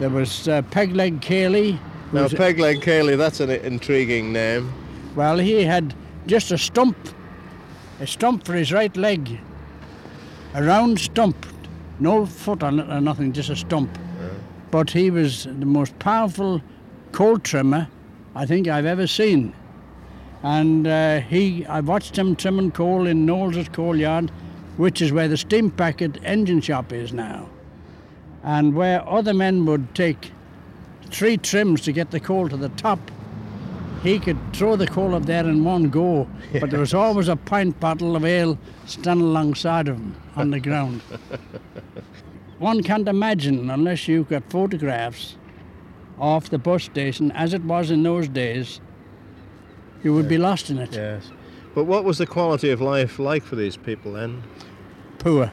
There 0.00 0.08
was 0.08 0.48
uh, 0.48 0.62
Pegleg 0.62 1.20
Cayley. 1.20 1.78
Now, 2.12 2.26
Pegleg 2.26 2.80
Cayley, 2.80 3.16
that's 3.16 3.38
an 3.40 3.50
intriguing 3.50 4.32
name. 4.32 4.72
well, 5.14 5.36
he 5.36 5.62
had 5.62 5.94
just 6.26 6.50
a 6.50 6.56
stump, 6.56 6.96
a 8.00 8.06
stump 8.06 8.46
for 8.46 8.54
his 8.54 8.72
right 8.72 8.96
leg, 8.96 9.38
a 10.54 10.62
round 10.64 10.98
stump, 10.98 11.44
no 11.98 12.24
foot 12.24 12.62
on 12.62 12.80
it 12.80 12.88
or 12.90 13.00
nothing, 13.02 13.32
just 13.34 13.50
a 13.50 13.56
stump. 13.56 13.90
But 14.70 14.88
he 14.88 15.10
was 15.10 15.44
the 15.44 15.66
most 15.66 15.98
powerful 15.98 16.62
coal 17.12 17.38
trimmer 17.38 17.86
I 18.34 18.46
think 18.46 18.68
I've 18.68 18.86
ever 18.86 19.06
seen. 19.06 19.52
And 20.42 20.86
uh, 20.86 21.20
he, 21.20 21.66
I 21.66 21.80
watched 21.80 22.16
him 22.16 22.36
trimming 22.36 22.70
coal 22.70 23.06
in 23.06 23.26
Knowles's 23.26 23.68
coal 23.68 23.96
yard, 23.96 24.30
which 24.78 25.02
is 25.02 25.12
where 25.12 25.28
the 25.28 25.36
steam 25.36 25.70
packet 25.70 26.18
engine 26.24 26.62
shop 26.62 26.90
is 26.90 27.12
now. 27.12 27.50
And 28.42 28.74
where 28.74 29.06
other 29.08 29.34
men 29.34 29.66
would 29.66 29.94
take 29.94 30.32
three 31.10 31.36
trims 31.36 31.82
to 31.82 31.92
get 31.92 32.10
the 32.10 32.20
coal 32.20 32.48
to 32.48 32.56
the 32.56 32.70
top, 32.70 32.98
he 34.02 34.18
could 34.18 34.38
throw 34.54 34.76
the 34.76 34.86
coal 34.86 35.14
up 35.14 35.26
there 35.26 35.46
in 35.46 35.62
one 35.62 35.90
go, 35.90 36.26
but 36.58 36.70
there 36.70 36.80
was 36.80 36.94
always 36.94 37.28
a 37.28 37.36
pint 37.36 37.78
bottle 37.80 38.16
of 38.16 38.24
ale 38.24 38.58
standing 38.86 39.26
alongside 39.26 39.88
of 39.88 39.96
him 39.96 40.16
on 40.36 40.50
the 40.50 40.60
ground. 40.60 41.02
One 42.58 42.82
can't 42.82 43.08
imagine, 43.08 43.70
unless 43.70 44.06
you've 44.06 44.28
got 44.28 44.42
photographs 44.50 45.36
of 46.18 46.50
the 46.50 46.58
bus 46.58 46.84
station 46.84 47.32
as 47.32 47.54
it 47.54 47.64
was 47.64 47.90
in 47.90 48.02
those 48.02 48.28
days, 48.28 48.82
you 50.02 50.12
would 50.12 50.28
be 50.28 50.36
lost 50.36 50.68
in 50.68 50.78
it. 50.78 50.92
Yes. 50.92 51.30
But 51.74 51.84
what 51.84 52.04
was 52.04 52.18
the 52.18 52.26
quality 52.26 52.70
of 52.70 52.82
life 52.82 53.18
like 53.18 53.44
for 53.44 53.56
these 53.56 53.78
people 53.78 54.12
then? 54.12 54.42
Poor. 55.18 55.52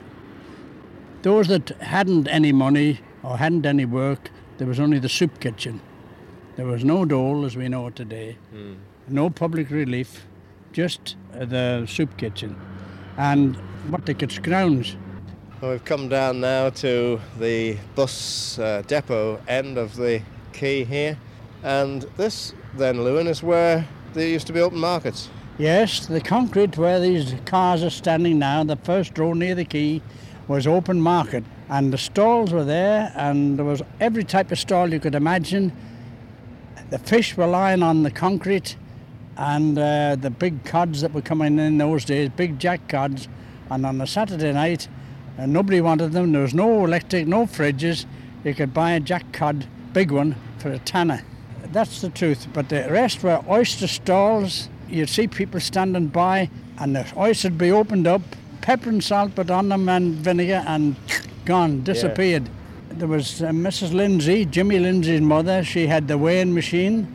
Those 1.28 1.50
that 1.50 1.72
hadn't 1.82 2.30
any 2.30 2.54
money 2.54 3.02
or 3.22 3.38
hadn't 3.38 3.66
any 3.66 3.84
work, 3.84 4.32
there 4.60 4.66
was 4.66 4.80
only 4.80 4.98
the 4.98 5.10
soup 5.10 5.42
kitchen. 5.42 5.82
There 6.56 6.66
was 6.66 6.86
no 6.86 7.04
dole 7.04 7.44
as 7.44 7.58
we 7.58 7.68
know 7.68 7.88
it 7.88 7.98
today, 7.98 8.38
no 9.10 9.30
public 9.30 9.70
relief, 9.70 10.26
just 10.72 11.18
the 11.34 11.86
soup 11.86 12.16
kitchen 12.16 12.56
and 13.18 13.58
what 13.90 14.06
tickets 14.06 14.40
grounds. 14.40 14.96
Well, 15.60 15.72
we've 15.72 15.84
come 15.84 16.08
down 16.08 16.40
now 16.40 16.70
to 16.70 17.20
the 17.38 17.78
bus 17.94 18.58
uh, 18.58 18.84
depot 18.88 19.42
end 19.50 19.78
of 19.78 19.98
the 19.98 20.22
quay 20.54 20.86
here, 20.86 21.18
and 21.62 22.04
this 22.16 22.54
then, 22.78 23.04
Lewin, 23.04 23.28
is 23.28 23.44
where 23.44 23.86
there 24.14 24.30
used 24.30 24.48
to 24.48 24.54
be 24.54 24.62
open 24.62 24.80
markets. 24.80 25.28
Yes, 25.58 26.06
the 26.06 26.22
concrete 26.22 26.78
where 26.78 27.02
these 27.02 27.36
cars 27.44 27.84
are 27.84 27.90
standing 27.90 28.40
now, 28.40 28.64
the 28.64 28.78
first 28.78 29.18
row 29.18 29.34
near 29.34 29.56
the 29.56 29.66
quay, 29.66 30.02
was 30.48 30.68
open 30.68 31.02
market. 31.02 31.44
And 31.70 31.92
the 31.92 31.98
stalls 31.98 32.54
were 32.54 32.64
there, 32.64 33.12
and 33.16 33.58
there 33.58 33.66
was 33.66 33.82
every 34.00 34.24
type 34.24 34.52
of 34.52 34.60
stall 34.60 34.92
you 34.94 35.00
could 35.00 35.16
imagine. 35.16 35.72
The 36.90 37.00
fish 37.00 37.36
were 37.36 37.48
lying 37.48 37.84
on 37.84 38.04
the 38.04 38.12
concrete, 38.12 38.78
and 39.36 39.78
uh, 39.78 40.16
the 40.16 40.30
big 40.30 40.64
cods 40.64 41.02
that 41.02 41.14
were 41.14 41.22
coming 41.22 41.60
in 41.60 41.78
those 41.78 42.06
days, 42.06 42.30
big 42.30 42.60
jack 42.60 42.88
cods. 42.88 43.28
And 43.70 43.86
on 43.86 44.00
a 44.00 44.08
Saturday 44.08 44.54
night, 44.54 44.88
and 45.38 45.54
nobody 45.54 45.82
wanted 45.82 46.14
them. 46.14 46.32
There 46.32 46.42
was 46.42 46.54
no 46.54 46.86
electric, 46.86 47.28
no 47.28 47.46
fridges. 47.46 48.06
You 48.44 48.54
could 48.54 48.74
buy 48.74 48.92
a 48.94 49.00
jack 49.00 49.32
cod, 49.34 49.68
big 49.94 50.12
one, 50.12 50.36
for 50.58 50.72
a 50.72 50.80
tanner. 50.80 51.24
That's 51.66 52.02
the 52.02 52.10
truth. 52.10 52.48
But 52.54 52.70
the 52.70 52.88
rest 52.90 53.24
were 53.24 53.44
oyster 53.50 53.88
stalls. 53.88 54.70
You'd 54.88 55.10
see 55.10 55.28
people 55.28 55.60
standing 55.60 56.08
by, 56.08 56.50
and 56.80 56.96
the 56.96 57.06
oyster 57.18 57.50
would 57.50 57.58
be 57.58 57.72
opened 57.72 58.08
up, 58.08 58.22
pepper 58.68 58.90
and 58.90 59.02
salt 59.02 59.34
put 59.34 59.50
on 59.50 59.70
them, 59.70 59.88
and 59.88 60.16
vinegar, 60.16 60.62
and 60.68 60.94
gone, 61.46 61.82
disappeared. 61.84 62.50
There 62.90 63.08
was 63.08 63.42
uh, 63.42 63.52
Mrs. 63.52 63.94
Lindsay, 63.94 64.44
Jimmy 64.44 64.78
Lindsay's 64.78 65.22
mother. 65.22 65.64
She 65.64 65.88
had 65.88 66.10
the 66.10 66.18
weighing 66.18 66.54
machine, 66.54 67.08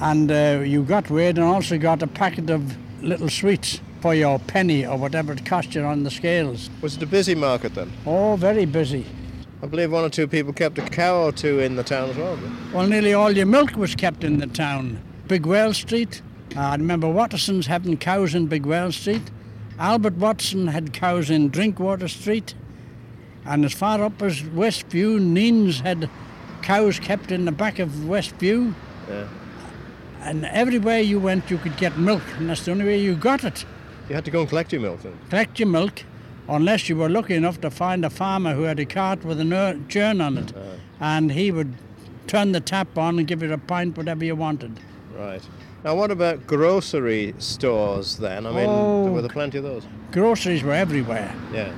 and 0.00 0.30
uh, 0.30 0.62
you 0.64 0.84
got 0.84 1.10
weighed 1.10 1.38
and 1.38 1.44
also 1.44 1.76
got 1.76 2.04
a 2.04 2.06
packet 2.06 2.50
of 2.50 2.76
little 3.02 3.28
sweets 3.28 3.80
for 4.00 4.14
your 4.14 4.38
penny 4.38 4.86
or 4.86 4.96
whatever 4.96 5.32
it 5.32 5.44
cost 5.44 5.74
you 5.74 5.82
on 5.82 6.04
the 6.04 6.10
scales. 6.10 6.70
Was 6.80 6.96
it 6.96 7.02
a 7.02 7.06
busy 7.06 7.34
market 7.34 7.74
then? 7.74 7.90
Oh, 8.06 8.36
very 8.36 8.64
busy. 8.64 9.04
I 9.60 9.66
believe 9.66 9.90
one 9.90 10.04
or 10.04 10.08
two 10.08 10.28
people 10.28 10.52
kept 10.52 10.78
a 10.78 10.82
cow 10.82 11.24
or 11.24 11.32
two 11.32 11.58
in 11.58 11.74
the 11.74 11.82
town 11.82 12.10
as 12.10 12.16
well. 12.16 12.36
but- 12.36 12.74
Well, 12.74 12.86
nearly 12.86 13.12
all 13.12 13.32
your 13.32 13.46
milk 13.46 13.74
was 13.76 13.96
kept 13.96 14.22
in 14.22 14.38
the 14.38 14.46
town. 14.46 15.00
Big 15.26 15.46
Well 15.46 15.72
Street. 15.74 16.22
Uh, 16.56 16.60
I 16.60 16.76
remember 16.76 17.08
Watterson's 17.08 17.66
having 17.66 17.96
cows 17.96 18.36
in 18.36 18.46
Big 18.46 18.66
Well 18.66 18.92
Street. 18.92 19.22
Albert 19.78 20.14
Watson 20.14 20.68
had 20.68 20.92
cows 20.92 21.30
in 21.30 21.48
Drinkwater 21.48 22.08
Street. 22.08 22.54
And 23.44 23.64
as 23.64 23.72
far 23.72 24.02
up 24.02 24.22
as 24.22 24.40
Westview, 24.40 25.20
Neen's 25.20 25.80
had 25.80 26.08
cows 26.62 27.00
kept 27.00 27.32
in 27.32 27.44
the 27.44 27.52
back 27.52 27.78
of 27.78 27.90
Westview. 27.90 28.74
Yeah. 29.08 29.28
And 30.20 30.44
everywhere 30.46 31.00
you 31.00 31.18
went, 31.18 31.50
you 31.50 31.58
could 31.58 31.76
get 31.76 31.98
milk, 31.98 32.22
and 32.36 32.48
that's 32.48 32.64
the 32.64 32.70
only 32.70 32.84
way 32.84 33.00
you 33.00 33.16
got 33.16 33.42
it. 33.42 33.64
You 34.08 34.14
had 34.14 34.24
to 34.24 34.30
go 34.30 34.40
and 34.40 34.48
collect 34.48 34.72
your 34.72 34.80
milk 34.80 35.02
then. 35.02 35.18
collect 35.30 35.58
your 35.58 35.68
milk 35.68 36.04
unless 36.48 36.88
you 36.88 36.96
were 36.96 37.08
lucky 37.08 37.34
enough 37.34 37.60
to 37.60 37.70
find 37.70 38.04
a 38.04 38.10
farmer 38.10 38.54
who 38.54 38.62
had 38.62 38.78
a 38.78 38.84
cart 38.84 39.24
with 39.24 39.40
a 39.40 39.80
churn 39.88 40.20
on 40.20 40.38
it. 40.38 40.56
Uh. 40.56 40.60
And 41.00 41.32
he 41.32 41.50
would 41.50 41.74
turn 42.28 42.52
the 42.52 42.60
tap 42.60 42.96
on 42.96 43.18
and 43.18 43.26
give 43.26 43.42
you 43.42 43.52
a 43.52 43.58
pint, 43.58 43.96
whatever 43.96 44.24
you 44.24 44.36
wanted. 44.36 44.78
Right. 45.16 45.42
Now, 45.84 45.96
what 45.96 46.10
about 46.12 46.46
grocery 46.46 47.34
stores 47.38 48.16
then? 48.16 48.46
I 48.46 48.50
mean, 48.52 48.66
Oh. 48.68 49.10
were 49.10 49.20
there 49.20 49.28
plenty 49.28 49.58
of 49.58 49.64
those? 49.64 49.82
Groceries 50.12 50.62
were 50.62 50.72
everywhere, 50.72 51.32
Yeah. 51.52 51.70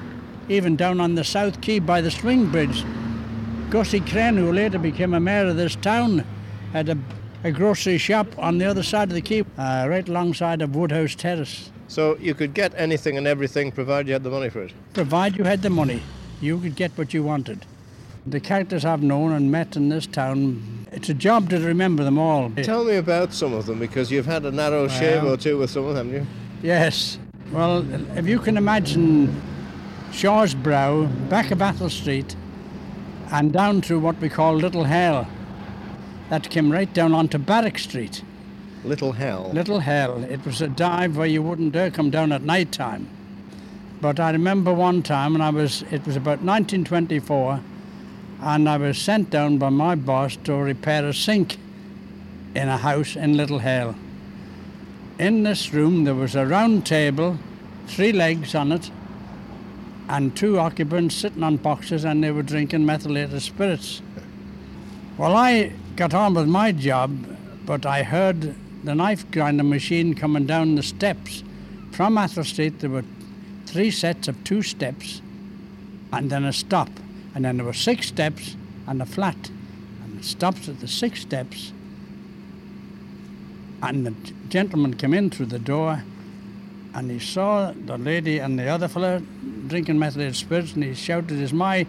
even 0.48 0.76
down 0.76 1.00
on 1.00 1.14
the 1.14 1.24
South 1.24 1.60
Quay 1.62 1.78
by 1.78 2.02
the 2.02 2.10
swing 2.10 2.46
bridge. 2.50 2.84
Gussie 3.70 4.00
Crane, 4.00 4.36
who 4.36 4.52
later 4.52 4.78
became 4.78 5.14
a 5.14 5.20
mayor 5.20 5.46
of 5.46 5.56
this 5.56 5.74
town, 5.76 6.22
had 6.74 6.90
a, 6.90 6.98
a 7.44 7.50
grocery 7.50 7.96
shop 7.96 8.26
on 8.36 8.58
the 8.58 8.66
other 8.66 8.82
side 8.82 9.08
of 9.08 9.14
the 9.14 9.22
quay, 9.22 9.40
uh, 9.56 9.86
right 9.88 10.06
alongside 10.08 10.60
of 10.60 10.76
Woodhouse 10.76 11.14
Terrace. 11.14 11.70
So 11.88 12.16
you 12.20 12.34
could 12.34 12.52
get 12.52 12.72
anything 12.76 13.16
and 13.16 13.26
everything 13.26 13.72
provided 13.72 14.08
you 14.08 14.12
had 14.12 14.22
the 14.22 14.30
money 14.30 14.50
for 14.50 14.62
it. 14.62 14.72
Provided 14.92 15.38
you 15.38 15.44
had 15.44 15.62
the 15.62 15.70
money, 15.70 16.02
you 16.42 16.58
could 16.58 16.76
get 16.76 16.92
what 16.96 17.14
you 17.14 17.22
wanted. 17.22 17.64
The 18.26 18.40
characters 18.40 18.84
I've 18.84 19.02
known 19.02 19.32
and 19.32 19.50
met 19.50 19.76
in 19.76 19.88
this 19.88 20.06
town, 20.06 20.83
it's 20.94 21.08
a 21.08 21.14
job 21.14 21.50
to 21.50 21.58
remember 21.58 22.04
them 22.04 22.18
all. 22.18 22.50
Tell 22.62 22.84
me 22.84 22.96
about 22.96 23.34
some 23.34 23.52
of 23.52 23.66
them 23.66 23.80
because 23.80 24.10
you've 24.10 24.26
had 24.26 24.44
a 24.44 24.52
narrow 24.52 24.86
shave 24.88 25.24
or 25.24 25.36
two 25.36 25.58
with 25.58 25.70
some 25.70 25.84
of 25.86 25.94
them, 25.94 26.12
haven't 26.12 26.22
you? 26.22 26.26
Yes. 26.62 27.18
Well, 27.52 27.84
if 28.16 28.26
you 28.26 28.38
can 28.38 28.56
imagine 28.56 29.42
Shaw's 30.12 30.54
Brow, 30.54 31.06
back 31.28 31.50
of 31.50 31.60
Athol 31.60 31.90
Street, 31.90 32.36
and 33.32 33.52
down 33.52 33.82
through 33.82 33.98
what 33.98 34.20
we 34.20 34.28
call 34.28 34.54
Little 34.54 34.84
Hell, 34.84 35.26
that 36.30 36.48
came 36.48 36.70
right 36.70 36.92
down 36.94 37.12
onto 37.12 37.38
Barrack 37.38 37.78
Street. 37.78 38.22
Little 38.84 39.12
Hell. 39.12 39.50
Little 39.52 39.80
Hell. 39.80 40.22
It 40.24 40.44
was 40.46 40.62
a 40.62 40.68
dive 40.68 41.16
where 41.16 41.26
you 41.26 41.42
wouldn't 41.42 41.72
dare 41.72 41.90
come 41.90 42.10
down 42.10 42.32
at 42.32 42.42
night 42.42 42.70
time. 42.70 43.08
But 44.00 44.20
I 44.20 44.30
remember 44.30 44.72
one 44.72 45.02
time 45.02 45.32
when 45.32 45.40
I 45.40 45.50
was, 45.50 45.82
it 45.90 46.06
was 46.06 46.16
about 46.16 46.42
1924, 46.42 47.60
and 48.44 48.68
I 48.68 48.76
was 48.76 48.98
sent 48.98 49.30
down 49.30 49.56
by 49.56 49.70
my 49.70 49.94
boss 49.94 50.36
to 50.44 50.54
repair 50.54 51.06
a 51.08 51.14
sink 51.14 51.56
in 52.54 52.68
a 52.68 52.76
house 52.76 53.16
in 53.16 53.38
Little 53.38 53.60
Hell. 53.60 53.94
In 55.18 55.44
this 55.44 55.72
room, 55.72 56.04
there 56.04 56.14
was 56.14 56.34
a 56.34 56.46
round 56.46 56.84
table, 56.84 57.38
three 57.86 58.12
legs 58.12 58.54
on 58.54 58.70
it, 58.70 58.90
and 60.10 60.36
two 60.36 60.58
occupants 60.58 61.14
sitting 61.14 61.42
on 61.42 61.56
boxes, 61.56 62.04
and 62.04 62.22
they 62.22 62.30
were 62.30 62.42
drinking 62.42 62.84
methylated 62.84 63.40
spirits. 63.40 64.02
Well, 65.16 65.34
I 65.34 65.72
got 65.96 66.12
on 66.12 66.34
with 66.34 66.46
my 66.46 66.70
job, 66.70 67.16
but 67.64 67.86
I 67.86 68.02
heard 68.02 68.54
the 68.84 68.94
knife 68.94 69.30
grinder 69.30 69.64
machine 69.64 70.14
coming 70.14 70.44
down 70.44 70.74
the 70.74 70.82
steps. 70.82 71.42
From 71.92 72.18
Athol 72.18 72.44
Street, 72.44 72.80
there 72.80 72.90
were 72.90 73.04
three 73.64 73.90
sets 73.90 74.28
of 74.28 74.44
two 74.44 74.60
steps, 74.60 75.22
and 76.12 76.28
then 76.28 76.44
a 76.44 76.52
stop. 76.52 76.90
And 77.34 77.44
then 77.44 77.56
there 77.56 77.66
were 77.66 77.72
six 77.72 78.06
steps 78.08 78.56
and 78.86 79.02
a 79.02 79.06
flat. 79.06 79.50
And 80.02 80.18
it 80.18 80.24
stops 80.24 80.68
at 80.68 80.80
the 80.80 80.88
six 80.88 81.20
steps. 81.20 81.72
And 83.82 84.06
the 84.06 84.14
gentleman 84.48 84.94
came 84.94 85.14
in 85.14 85.30
through 85.30 85.46
the 85.46 85.58
door 85.58 86.02
and 86.94 87.10
he 87.10 87.18
saw 87.18 87.72
the 87.72 87.98
lady 87.98 88.38
and 88.38 88.58
the 88.58 88.68
other 88.68 88.86
fellow 88.86 89.20
drinking 89.66 89.98
methylated 89.98 90.36
spirits 90.36 90.74
and 90.74 90.84
he 90.84 90.94
shouted, 90.94 91.32
Is 91.32 91.52
my 91.52 91.86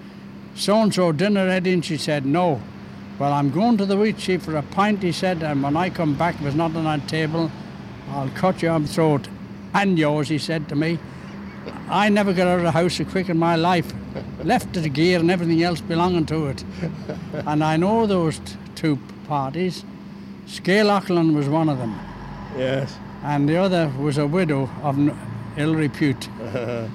so 0.55 0.81
and 0.81 0.93
so 0.93 1.11
dinner 1.11 1.45
ready? 1.45 1.73
And 1.73 1.85
she 1.85 1.97
said, 1.97 2.25
No. 2.25 2.61
Well, 3.19 3.31
I'm 3.31 3.51
going 3.51 3.77
to 3.77 3.85
the 3.85 3.95
Wheatsheaf 3.95 4.41
for 4.41 4.57
a 4.57 4.61
pint, 4.61 5.01
he 5.01 5.13
said, 5.13 5.41
and 5.41 5.63
when 5.63 5.77
I 5.77 5.89
come 5.89 6.17
back, 6.17 6.35
if 6.35 6.47
it's 6.47 6.55
not 6.55 6.75
on 6.75 6.83
that 6.83 7.07
table, 7.07 7.49
I'll 8.09 8.29
cut 8.31 8.61
your 8.61 8.77
throat 8.81 9.29
and 9.73 9.97
yours, 9.97 10.27
he 10.27 10.37
said 10.37 10.67
to 10.69 10.75
me. 10.75 10.99
I 11.89 12.09
never 12.09 12.33
got 12.33 12.47
out 12.47 12.57
of 12.57 12.63
the 12.63 12.71
house 12.71 12.95
so 12.95 13.05
quick 13.05 13.29
in 13.29 13.37
my 13.37 13.55
life. 13.55 13.93
Left 14.43 14.71
the 14.73 14.89
gear 14.89 15.19
and 15.19 15.29
everything 15.31 15.63
else 15.63 15.81
belonging 15.81 16.25
to 16.27 16.47
it. 16.47 16.63
and 17.45 17.63
I 17.63 17.77
know 17.77 18.05
those 18.07 18.39
t- 18.39 18.55
two 18.75 18.99
parties. 19.27 19.83
Scale 20.47 20.89
Auckland 20.91 21.35
was 21.35 21.47
one 21.49 21.69
of 21.69 21.77
them, 21.79 21.95
Yes. 22.57 22.95
and 23.23 23.49
the 23.49 23.57
other 23.57 23.91
was 23.99 24.17
a 24.17 24.27
widow 24.27 24.69
of 24.83 24.97
n- 24.97 25.17
ill 25.57 25.75
repute. 25.75 26.29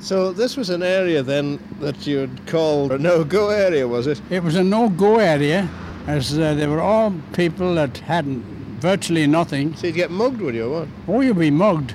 So 0.00 0.32
this 0.32 0.56
was 0.56 0.70
an 0.70 0.84
area 0.84 1.24
then 1.24 1.58
that 1.80 2.06
you'd 2.06 2.46
call 2.46 2.92
a 2.92 2.98
no-go 2.98 3.48
area, 3.48 3.88
was 3.88 4.06
it? 4.06 4.22
It 4.30 4.44
was 4.44 4.54
a 4.54 4.62
no-go 4.62 5.18
area, 5.18 5.68
as 6.06 6.38
uh, 6.38 6.54
they 6.54 6.68
were 6.68 6.80
all 6.80 7.12
people 7.32 7.74
that 7.74 7.98
hadn't 7.98 8.42
virtually 8.80 9.26
nothing. 9.26 9.74
So 9.74 9.88
you'd 9.88 9.96
get 9.96 10.12
mugged, 10.12 10.40
would 10.40 10.54
you? 10.54 10.70
What? 10.70 10.88
Oh, 11.08 11.20
you'd 11.20 11.36
be 11.36 11.50
mugged, 11.50 11.94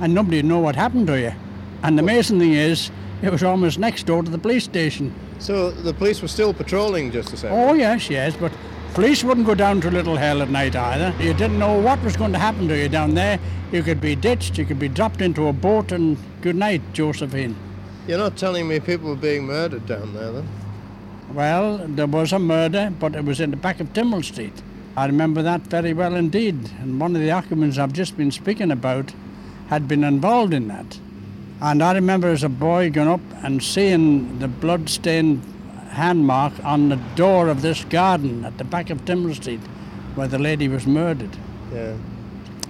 and 0.00 0.14
nobody'd 0.14 0.46
know 0.46 0.60
what 0.60 0.76
happened 0.76 1.06
to 1.08 1.20
you. 1.20 1.32
And 1.82 1.98
the 1.98 2.02
amazing 2.02 2.38
thing 2.38 2.54
is, 2.54 2.90
it 3.22 3.30
was 3.30 3.42
almost 3.42 3.78
next 3.78 4.04
door 4.04 4.22
to 4.22 4.30
the 4.30 4.38
police 4.38 4.64
station. 4.64 5.14
So 5.38 5.70
the 5.70 5.94
police 5.94 6.20
were 6.20 6.28
still 6.28 6.52
patrolling, 6.52 7.12
just 7.12 7.28
to 7.30 7.36
say. 7.36 7.48
Oh, 7.48 7.72
yes, 7.74 8.10
yes, 8.10 8.36
but 8.36 8.52
police 8.94 9.24
wouldn't 9.24 9.46
go 9.46 9.54
down 9.54 9.80
to 9.82 9.90
Little 9.90 10.16
Hell 10.16 10.42
at 10.42 10.50
night 10.50 10.76
either. 10.76 11.14
You 11.22 11.32
didn't 11.32 11.58
know 11.58 11.78
what 11.78 12.02
was 12.02 12.16
going 12.16 12.32
to 12.32 12.38
happen 12.38 12.68
to 12.68 12.76
you 12.76 12.88
down 12.88 13.14
there. 13.14 13.38
You 13.70 13.82
could 13.82 14.00
be 14.00 14.14
ditched, 14.14 14.58
you 14.58 14.64
could 14.64 14.78
be 14.78 14.88
dropped 14.88 15.20
into 15.20 15.48
a 15.48 15.52
boat, 15.52 15.92
and 15.92 16.18
good 16.42 16.56
night, 16.56 16.82
Josephine. 16.92 17.56
You're 18.06 18.18
not 18.18 18.36
telling 18.36 18.68
me 18.68 18.80
people 18.80 19.08
were 19.08 19.16
being 19.16 19.46
murdered 19.46 19.86
down 19.86 20.12
there, 20.14 20.32
then? 20.32 20.48
Well, 21.32 21.78
there 21.78 22.06
was 22.06 22.32
a 22.32 22.38
murder, 22.38 22.92
but 22.98 23.14
it 23.14 23.24
was 23.24 23.40
in 23.40 23.50
the 23.50 23.56
back 23.56 23.80
of 23.80 23.92
Timmel 23.94 24.22
Street. 24.22 24.62
I 24.96 25.06
remember 25.06 25.42
that 25.42 25.62
very 25.62 25.94
well 25.94 26.14
indeed, 26.14 26.70
and 26.80 27.00
one 27.00 27.16
of 27.16 27.22
the 27.22 27.30
occupants 27.30 27.78
I've 27.78 27.94
just 27.94 28.16
been 28.16 28.30
speaking 28.30 28.70
about 28.70 29.14
had 29.68 29.88
been 29.88 30.04
involved 30.04 30.52
in 30.52 30.68
that. 30.68 30.98
And 31.62 31.80
I 31.80 31.92
remember 31.94 32.28
as 32.28 32.42
a 32.42 32.48
boy 32.48 32.90
going 32.90 33.06
up 33.08 33.20
and 33.44 33.62
seeing 33.62 34.40
the 34.40 34.48
blood-stained 34.48 35.40
hand 35.90 36.26
mark 36.26 36.52
on 36.64 36.88
the 36.88 36.96
door 37.14 37.46
of 37.48 37.62
this 37.62 37.84
garden 37.84 38.44
at 38.44 38.58
the 38.58 38.64
back 38.64 38.90
of 38.90 39.04
Timmel 39.04 39.32
Street, 39.34 39.60
where 40.16 40.26
the 40.26 40.40
lady 40.40 40.66
was 40.66 40.86
murdered. 40.88 41.30
Yeah. 41.72 41.94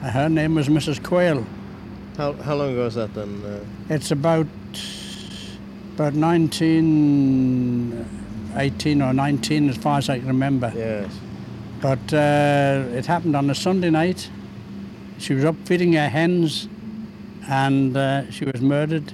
Her 0.03 0.29
name 0.29 0.57
was 0.57 0.69
Mrs. 0.69 1.03
Quayle. 1.03 1.47
How, 2.19 2.35
how 2.35 2.55
long 2.57 2.73
ago 2.73 2.85
was 2.85 2.95
that 2.97 3.15
then? 3.15 3.43
Uh, 3.43 3.65
It's 3.89 4.11
about 4.11 4.47
about 5.95 6.13
1918 6.15 9.03
or 9.03 9.13
19, 9.15 9.69
as 9.71 9.77
far 9.79 9.97
as 9.99 10.09
I 10.11 10.19
can 10.19 10.29
remember. 10.29 10.71
yes. 10.77 11.11
But 11.81 12.13
uh, 12.13 12.85
it 12.97 13.07
happened 13.07 13.35
on 13.37 13.49
a 13.51 13.55
Sunday 13.55 13.91
night. 13.91 14.29
She 15.19 15.35
was 15.35 15.45
up 15.45 15.57
feeding 15.65 15.93
her 15.95 16.09
hens 16.09 16.69
and 17.49 17.97
uh, 17.97 18.31
she 18.31 18.45
was 18.45 18.61
murdered. 18.61 19.13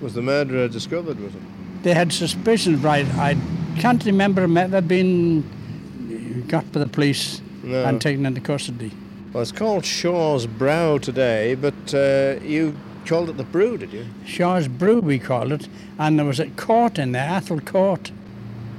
Was 0.00 0.14
the 0.14 0.22
murderer 0.22 0.68
discovered, 0.68 1.18
was 1.20 1.34
it? 1.34 1.40
They 1.82 1.94
had 1.94 2.12
suspicions, 2.12 2.82
right? 2.82 3.06
I 3.16 3.36
can't 3.78 4.04
remember 4.04 4.42
him 4.42 4.56
ever 4.56 4.80
being 4.80 5.42
got 6.48 6.70
by 6.72 6.80
the 6.80 6.86
police 6.86 7.40
No. 7.62 7.84
and 7.84 8.00
taken 8.00 8.26
into 8.26 8.40
custody. 8.40 8.92
Well, 9.32 9.42
it's 9.42 9.52
called 9.52 9.84
Shaw's 9.84 10.46
Brow 10.46 10.98
today, 10.98 11.54
but 11.54 11.92
uh, 11.94 12.36
you 12.44 12.76
called 13.06 13.28
it 13.30 13.36
the 13.36 13.44
Brew, 13.44 13.76
did 13.76 13.92
you? 13.92 14.06
Shaw's 14.24 14.68
Brew, 14.68 15.00
we 15.00 15.18
called 15.18 15.52
it, 15.52 15.68
and 15.98 16.18
there 16.18 16.26
was 16.26 16.40
a 16.40 16.46
court 16.50 16.98
in 16.98 17.12
there, 17.12 17.28
Athol 17.28 17.60
Court, 17.60 18.10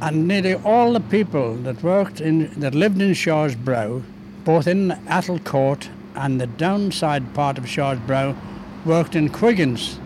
and 0.01 0.27
nearly 0.27 0.55
all 0.55 0.93
the 0.93 0.99
people 0.99 1.55
that 1.57 1.83
worked 1.83 2.21
in, 2.21 2.49
that 2.59 2.73
lived 2.73 3.01
in 3.01 3.13
Shaw's 3.13 3.55
Brow, 3.55 4.01
both 4.43 4.67
in 4.67 4.91
Athol 5.07 5.39
Court 5.39 5.89
and 6.15 6.39
the 6.39 6.47
downside 6.47 7.33
part 7.33 7.57
of 7.57 7.67
Shaw's 7.67 7.99
Brow, 7.99 8.35
worked 8.85 9.15
in 9.15 9.29
Quiggins, 9.29 9.99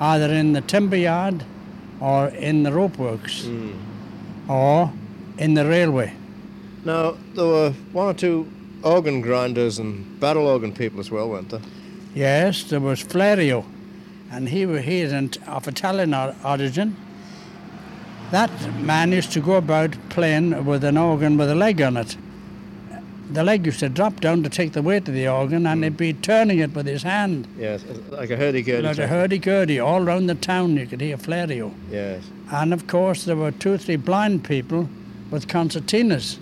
either 0.00 0.32
in 0.32 0.52
the 0.52 0.60
timber 0.60 0.96
yard 0.96 1.44
or 2.00 2.28
in 2.28 2.62
the 2.62 2.72
rope 2.72 2.98
works 2.98 3.44
hmm. 3.44 3.72
or 4.50 4.92
in 5.38 5.54
the 5.54 5.66
railway. 5.66 6.12
Now, 6.84 7.16
there 7.34 7.46
were 7.46 7.70
one 7.92 8.08
or 8.08 8.14
two 8.14 8.50
organ 8.82 9.20
grinders 9.20 9.78
and 9.78 10.18
barrel 10.18 10.46
organ 10.46 10.72
people 10.72 10.98
as 10.98 11.10
well, 11.10 11.28
weren't 11.28 11.50
there? 11.50 11.60
Yes, 12.14 12.64
there 12.64 12.80
was 12.80 13.02
Flario, 13.02 13.64
and 14.30 14.48
he 14.48 14.66
wa- 14.66 14.78
he 14.78 15.00
is 15.00 15.12
of 15.46 15.68
Italian 15.68 16.12
origin. 16.44 16.96
That 18.32 18.50
man 18.80 19.12
used 19.12 19.32
to 19.32 19.40
go 19.40 19.54
about 19.54 19.96
playing 20.08 20.64
with 20.64 20.84
an 20.84 20.96
organ 20.96 21.36
with 21.36 21.50
a 21.50 21.54
leg 21.54 21.80
on 21.80 21.96
it. 21.96 22.16
The 23.32 23.42
leg 23.42 23.64
used 23.64 23.80
to 23.80 23.88
drop 23.88 24.20
down 24.20 24.42
to 24.42 24.50
take 24.50 24.72
the 24.72 24.82
weight 24.82 25.08
of 25.08 25.14
the 25.14 25.26
organ, 25.26 25.66
and 25.66 25.80
mm. 25.80 25.84
he'd 25.84 25.96
be 25.96 26.12
turning 26.12 26.58
it 26.58 26.74
with 26.74 26.86
his 26.86 27.02
hand. 27.02 27.48
Yes, 27.58 27.82
like 28.10 28.28
a 28.30 28.36
hurdy-gurdy. 28.36 28.82
Like 28.82 28.98
a 28.98 29.06
hurdy-gurdy, 29.06 29.80
all 29.80 30.02
round 30.02 30.28
the 30.28 30.34
town 30.34 30.76
you 30.76 30.86
could 30.86 31.00
hear 31.00 31.16
Flario. 31.16 31.72
Yes. 31.90 32.22
And 32.50 32.74
of 32.74 32.86
course, 32.86 33.24
there 33.24 33.36
were 33.36 33.50
two 33.50 33.72
or 33.72 33.78
three 33.78 33.96
blind 33.96 34.44
people 34.44 34.86
with 35.30 35.48
concertinas. 35.48 36.38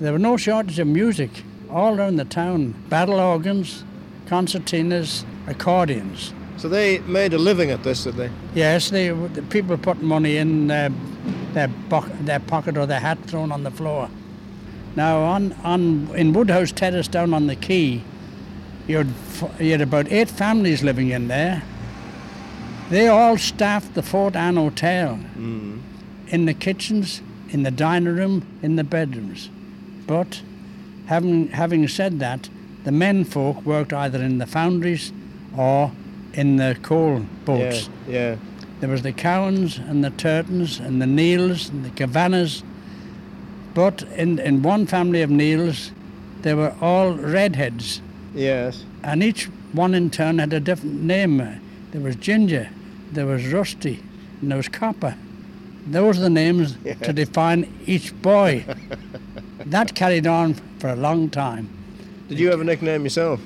There 0.00 0.12
were 0.12 0.18
no 0.20 0.36
shortage 0.36 0.78
of 0.78 0.86
music 0.86 1.42
all 1.70 1.98
around 1.98 2.16
the 2.16 2.24
town 2.24 2.72
battle 2.88 3.18
organs, 3.18 3.82
concertinas, 4.26 5.24
accordions. 5.48 6.32
So 6.56 6.68
they 6.68 7.00
made 7.00 7.34
a 7.34 7.38
living 7.38 7.72
at 7.72 7.82
this, 7.82 8.04
did 8.04 8.14
they? 8.14 8.30
Yes, 8.54 8.90
they, 8.90 9.08
the 9.08 9.42
people 9.42 9.76
put 9.76 10.02
money 10.02 10.36
in 10.36 10.68
their, 10.68 10.90
bo- 11.88 12.08
their 12.20 12.40
pocket 12.40 12.76
or 12.76 12.86
their 12.86 13.00
hat 13.00 13.18
thrown 13.26 13.50
on 13.50 13.64
the 13.64 13.72
floor. 13.72 14.08
Now, 14.96 15.22
on, 15.22 15.52
on 15.64 16.10
in 16.16 16.32
Woodhouse 16.32 16.72
Terrace 16.72 17.08
down 17.08 17.34
on 17.34 17.46
the 17.46 17.56
quay, 17.56 18.02
you 18.86 18.96
had, 18.98 19.12
you 19.60 19.72
had 19.72 19.80
about 19.80 20.10
eight 20.10 20.28
families 20.28 20.82
living 20.82 21.10
in 21.10 21.28
there. 21.28 21.62
They 22.90 23.06
all 23.06 23.36
staffed 23.36 23.94
the 23.94 24.02
Fort 24.02 24.34
Anne 24.34 24.56
Hotel 24.56 25.16
mm-hmm. 25.16 25.78
in 26.28 26.46
the 26.46 26.54
kitchens, 26.54 27.20
in 27.50 27.62
the 27.62 27.70
dining 27.70 28.14
room, 28.14 28.46
in 28.62 28.76
the 28.76 28.84
bedrooms. 28.84 29.50
But 30.06 30.42
having, 31.06 31.48
having 31.48 31.86
said 31.86 32.18
that, 32.20 32.48
the 32.84 32.92
men 32.92 33.24
folk 33.24 33.64
worked 33.66 33.92
either 33.92 34.22
in 34.22 34.38
the 34.38 34.46
foundries 34.46 35.12
or 35.56 35.92
in 36.32 36.56
the 36.56 36.78
coal 36.82 37.26
boats. 37.44 37.90
Yeah, 38.08 38.14
yeah. 38.14 38.36
There 38.80 38.88
was 38.88 39.02
the 39.02 39.12
Cowans 39.12 39.76
and 39.76 40.04
the 40.04 40.10
Turtons 40.10 40.78
and 40.78 41.02
the 41.02 41.06
Neils 41.06 41.68
and 41.68 41.84
the 41.84 41.90
Cavannas. 41.90 42.62
But 43.78 44.02
in, 44.16 44.40
in 44.40 44.62
one 44.62 44.86
family 44.86 45.22
of 45.22 45.30
Neils, 45.30 45.92
they 46.42 46.52
were 46.52 46.74
all 46.80 47.12
redheads. 47.12 48.02
Yes. 48.34 48.84
And 49.04 49.22
each 49.22 49.44
one 49.72 49.94
in 49.94 50.10
turn 50.10 50.40
had 50.40 50.52
a 50.52 50.58
different 50.58 51.00
name. 51.02 51.36
There 51.92 52.00
was 52.00 52.16
Ginger, 52.16 52.70
there 53.12 53.26
was 53.26 53.46
Rusty, 53.52 54.02
and 54.40 54.50
there 54.50 54.56
was 54.56 54.66
Copper. 54.68 55.14
Those 55.86 56.18
are 56.18 56.22
the 56.22 56.28
names 56.30 56.76
to 57.02 57.12
define 57.12 57.72
each 57.86 58.20
boy. 58.20 58.64
that 59.66 59.94
carried 59.94 60.26
on 60.26 60.54
for 60.80 60.88
a 60.88 60.96
long 60.96 61.30
time. 61.30 61.68
Did 62.28 62.40
you 62.40 62.50
have 62.50 62.60
a 62.60 62.64
nickname 62.64 63.04
yourself? 63.04 63.40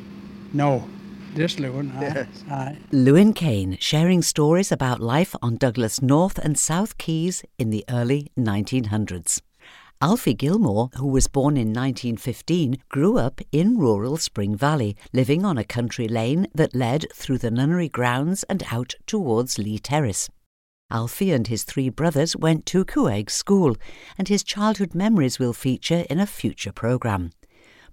No, 0.54 0.88
this 1.34 1.58
Lewin. 1.60 1.92
aye, 1.94 2.00
Yes. 2.00 2.26
aye. 2.50 2.78
Lewin 2.90 3.34
Cain 3.34 3.76
sharing 3.80 4.22
stories 4.22 4.72
about 4.72 4.98
life 4.98 5.36
on 5.42 5.58
Douglas 5.58 6.00
North 6.00 6.38
and 6.38 6.58
South 6.58 6.96
Quays 6.96 7.44
in 7.58 7.68
the 7.68 7.84
early 7.90 8.30
1900s. 8.38 9.42
Alfie 10.02 10.34
Gilmour, 10.34 10.92
who 10.96 11.06
was 11.06 11.28
born 11.28 11.56
in 11.56 11.68
1915, 11.68 12.82
grew 12.88 13.18
up 13.18 13.40
in 13.52 13.78
rural 13.78 14.16
Spring 14.16 14.56
Valley, 14.56 14.96
living 15.12 15.44
on 15.44 15.56
a 15.56 15.62
country 15.62 16.08
lane 16.08 16.48
that 16.52 16.74
led 16.74 17.06
through 17.14 17.38
the 17.38 17.52
nunnery 17.52 17.88
grounds 17.88 18.42
and 18.48 18.64
out 18.72 18.96
towards 19.06 19.60
Lee 19.60 19.78
Terrace. 19.78 20.28
Alfie 20.90 21.30
and 21.30 21.46
his 21.46 21.62
three 21.62 21.88
brothers 21.88 22.34
went 22.34 22.66
to 22.66 22.84
Kueg 22.84 23.30
School, 23.30 23.76
and 24.18 24.26
his 24.26 24.42
childhood 24.42 24.92
memories 24.92 25.38
will 25.38 25.52
feature 25.52 26.04
in 26.10 26.18
a 26.18 26.26
future 26.26 26.72
programme. 26.72 27.30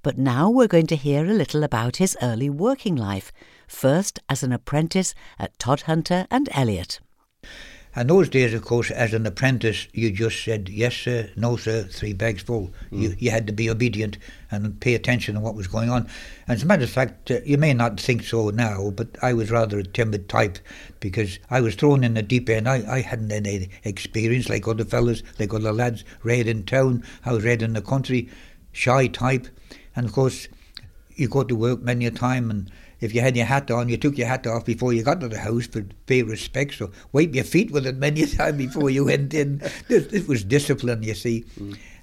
But 0.01 0.17
now 0.17 0.49
we're 0.49 0.65
going 0.67 0.87
to 0.87 0.95
hear 0.95 1.25
a 1.25 1.33
little 1.33 1.63
about 1.63 1.97
his 1.97 2.17
early 2.23 2.49
working 2.49 2.95
life, 2.95 3.31
first 3.67 4.19
as 4.27 4.41
an 4.41 4.51
apprentice 4.51 5.13
at 5.37 5.55
Todhunter 5.59 6.25
and 6.31 6.49
Elliot. 6.53 7.01
And 7.99 8.09
those 8.09 8.29
days, 8.29 8.53
of 8.53 8.63
course, 8.63 8.91
as 8.91 9.13
an 9.13 9.25
apprentice, 9.25 9.89
you 9.91 10.09
just 10.09 10.41
said 10.41 10.69
yes, 10.69 10.95
sir, 10.95 11.29
no, 11.35 11.57
sir, 11.57 11.83
three 11.83 12.13
bags 12.13 12.41
full. 12.41 12.71
You, 12.91 13.13
you 13.19 13.29
had 13.29 13.45
to 13.47 13.51
be 13.51 13.69
obedient 13.69 14.17
and 14.49 14.79
pay 14.79 14.95
attention 14.95 15.35
to 15.35 15.41
what 15.41 15.53
was 15.53 15.67
going 15.67 15.89
on. 15.89 16.03
And 16.47 16.55
as 16.55 16.63
a 16.63 16.65
matter 16.65 16.85
of 16.85 16.89
fact, 16.89 17.29
uh, 17.29 17.41
you 17.45 17.57
may 17.57 17.73
not 17.73 17.99
think 17.99 18.23
so 18.23 18.51
now, 18.51 18.91
but 18.91 19.17
I 19.21 19.33
was 19.33 19.51
rather 19.51 19.79
a 19.79 19.83
timid 19.83 20.29
type 20.29 20.59
because 21.01 21.39
I 21.49 21.59
was 21.59 21.75
thrown 21.75 22.05
in 22.05 22.13
the 22.13 22.21
deep 22.21 22.49
end. 22.49 22.69
I, 22.69 22.89
I 22.89 23.01
hadn't 23.01 23.33
any 23.33 23.69
experience 23.83 24.47
like 24.47 24.65
other 24.65 24.85
fellas, 24.85 25.21
like 25.37 25.53
other 25.53 25.73
lads, 25.73 26.05
read 26.23 26.47
in 26.47 26.63
town, 26.63 27.03
I 27.25 27.33
was 27.33 27.43
read 27.43 27.61
in 27.61 27.73
the 27.73 27.81
country, 27.81 28.29
shy 28.71 29.07
type. 29.07 29.49
And 29.93 30.05
of 30.05 30.13
course, 30.13 30.47
you 31.15 31.27
go 31.27 31.43
to 31.43 31.53
work 31.53 31.81
many 31.81 32.05
a 32.05 32.11
time 32.11 32.49
and 32.49 32.71
if 32.99 33.15
you 33.15 33.21
had 33.21 33.35
your 33.35 33.45
hat 33.45 33.71
on, 33.71 33.89
you 33.89 33.97
took 33.97 34.17
your 34.17 34.27
hat 34.27 34.45
off 34.45 34.65
before 34.65 34.93
you 34.93 35.03
got 35.03 35.21
to 35.21 35.27
the 35.27 35.39
house 35.39 35.67
to 35.67 35.87
pay 36.05 36.23
respect. 36.23 36.75
So 36.75 36.91
wipe 37.11 37.33
your 37.33 37.43
feet 37.43 37.71
with 37.71 37.85
it 37.87 37.97
many 37.97 38.23
a 38.23 38.27
time 38.27 38.57
before 38.57 38.89
you 38.89 39.05
went 39.05 39.33
in. 39.33 39.61
This, 39.87 40.07
this 40.07 40.27
was 40.27 40.43
discipline, 40.43 41.03
you 41.03 41.13
see. 41.13 41.45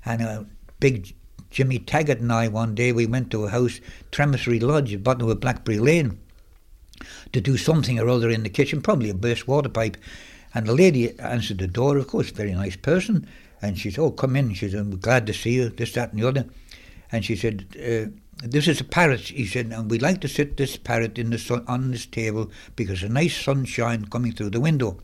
And 0.05 0.23
uh, 0.23 0.45
big 0.81 1.15
Jimmy 1.51 1.79
Taggart 1.79 2.21
and 2.21 2.33
I 2.33 2.49
one 2.49 2.75
day 2.75 2.93
we 2.93 3.07
went 3.07 3.31
to 3.31 3.45
a 3.45 3.51
house, 3.51 3.81
Tremissery 4.11 4.61
Lodge, 4.61 4.95
at 4.95 5.05
bottom 5.05 5.29
of 5.29 5.41
Blackberry 5.41 5.79
Lane, 5.79 6.19
to 7.33 7.41
do 7.41 7.57
something 7.57 7.99
or 8.01 8.09
other 8.09 8.31
in 8.31 8.43
the 8.43 8.49
kitchen, 8.49 8.83
probably 8.83 9.11
a 9.11 9.15
burst 9.15 9.47
water 9.47 9.69
pipe. 9.69 9.97
And 10.55 10.67
the 10.67 10.75
lady 10.75 11.19
answered 11.19 11.59
the 11.59 11.67
door, 11.67 11.99
of 11.99 12.07
course, 12.09 12.31
very 12.31 12.55
nice 12.55 12.77
person. 12.77 13.29
And 13.61 13.79
she 13.79 13.91
said, 13.91 14.01
"Oh, 14.01 14.11
come 14.11 14.37
in." 14.37 14.55
She 14.55 14.69
said, 14.69 14.81
"I'm 14.81 14.99
glad 14.99 15.27
to 15.27 15.35
see 15.35 15.53
you." 15.55 15.69
This, 15.71 15.93
that, 15.93 16.13
and 16.13 16.23
the 16.23 16.29
other. 16.29 16.47
And 17.13 17.25
she 17.25 17.37
said, 17.37 17.67
uh, 17.77 18.11
"This 18.45 18.69
is 18.69 18.81
a 18.81 18.85
parrot." 18.85 19.29
He 19.29 19.47
said, 19.47 19.73
"And 19.73 19.91
we'd 19.91 20.03
like 20.03 20.21
to 20.21 20.29
sit 20.29 20.57
this 20.57 20.77
parrot 20.77 21.19
in 21.19 21.31
the 21.31 21.39
sun 21.39 21.65
on 21.67 21.91
this 21.91 22.05
table 22.05 22.51
because 22.77 23.03
a 23.03 23.09
nice 23.09 23.35
sunshine 23.35 24.05
coming 24.07 24.33
through 24.33 24.51
the 24.51 24.61
window." 24.61 24.99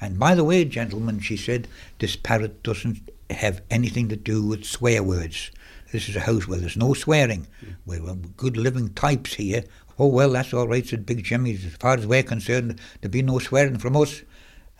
And 0.00 0.18
by 0.18 0.34
the 0.34 0.44
way, 0.44 0.64
gentlemen, 0.64 1.18
she 1.20 1.36
said, 1.36 1.66
"This 1.98 2.14
parrot 2.14 2.62
doesn't 2.62 3.10
have 3.30 3.60
anything 3.70 4.08
to 4.08 4.16
do 4.16 4.44
with 4.44 4.64
swear 4.64 5.02
words. 5.02 5.50
This 5.90 6.08
is 6.08 6.14
a 6.14 6.20
house 6.20 6.46
where 6.46 6.60
there's 6.60 6.76
no 6.76 6.94
swearing. 6.94 7.48
Hmm. 7.60 7.72
We're 7.86 8.14
good 8.36 8.56
living 8.56 8.90
types 8.90 9.34
here." 9.34 9.64
Oh 9.98 10.06
well, 10.06 10.30
that's 10.30 10.54
all 10.54 10.68
right," 10.68 10.86
said 10.86 11.06
Big 11.06 11.24
Jimmy. 11.24 11.54
As 11.54 11.64
far 11.80 11.96
as 11.98 12.06
we're 12.06 12.22
concerned, 12.22 12.78
there'll 13.00 13.10
be 13.12 13.22
no 13.22 13.40
swearing 13.40 13.78
from 13.78 13.96
us. 13.96 14.22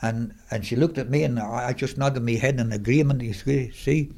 And 0.00 0.34
and 0.50 0.64
she 0.64 0.76
looked 0.76 0.98
at 0.98 1.10
me, 1.10 1.24
and 1.24 1.40
I 1.40 1.68
I 1.68 1.72
just 1.72 1.98
nodded 1.98 2.22
my 2.22 2.32
head 2.32 2.60
in 2.60 2.70
agreement. 2.70 3.22
You 3.22 3.32
see- 3.32 3.72
see. 3.72 4.10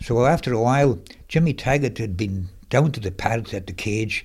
So 0.00 0.24
after 0.24 0.54
a 0.54 0.62
while, 0.62 1.00
Jimmy 1.28 1.52
Taggart 1.52 1.98
had 1.98 2.16
been 2.16 2.48
down 2.70 2.92
to 2.92 3.00
the 3.00 3.10
parrot 3.10 3.52
at 3.52 3.66
the 3.66 3.72
cage, 3.72 4.24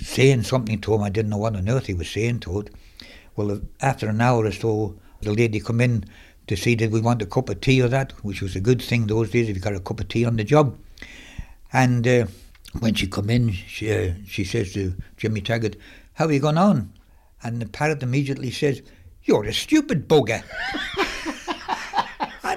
saying 0.00 0.42
something 0.42 0.80
to 0.80 0.94
him. 0.94 1.02
I 1.02 1.10
didn't 1.10 1.30
know 1.30 1.36
what 1.38 1.56
on 1.56 1.68
earth 1.68 1.86
he 1.86 1.94
was 1.94 2.10
saying 2.10 2.40
to 2.40 2.60
it. 2.60 2.74
Well, 3.36 3.60
after 3.80 4.08
an 4.08 4.20
hour 4.20 4.44
or 4.44 4.52
so, 4.52 4.98
the 5.20 5.32
lady 5.32 5.60
come 5.60 5.80
in 5.80 6.04
to 6.48 6.56
see 6.56 6.74
did 6.74 6.90
we 6.90 7.00
want 7.00 7.22
a 7.22 7.26
cup 7.26 7.48
of 7.48 7.60
tea 7.60 7.80
or 7.82 7.88
that, 7.88 8.12
which 8.24 8.42
was 8.42 8.56
a 8.56 8.60
good 8.60 8.82
thing 8.82 9.06
those 9.06 9.30
days 9.30 9.48
if 9.48 9.56
you 9.56 9.62
got 9.62 9.74
a 9.74 9.80
cup 9.80 10.00
of 10.00 10.08
tea 10.08 10.24
on 10.24 10.36
the 10.36 10.44
job. 10.44 10.76
And 11.72 12.06
uh, 12.08 12.26
when 12.80 12.94
she 12.94 13.06
come 13.06 13.30
in, 13.30 13.52
she, 13.52 13.92
uh, 13.92 14.14
she 14.26 14.44
says 14.44 14.72
to 14.72 14.94
Jimmy 15.16 15.42
Taggart, 15.42 15.76
"How 16.14 16.26
are 16.26 16.32
you 16.32 16.40
going 16.40 16.58
on?" 16.58 16.92
And 17.42 17.60
the 17.60 17.66
parrot 17.66 18.02
immediately 18.02 18.50
says, 18.50 18.82
"You're 19.22 19.44
a 19.44 19.52
stupid 19.52 20.08
bugger." 20.08 20.42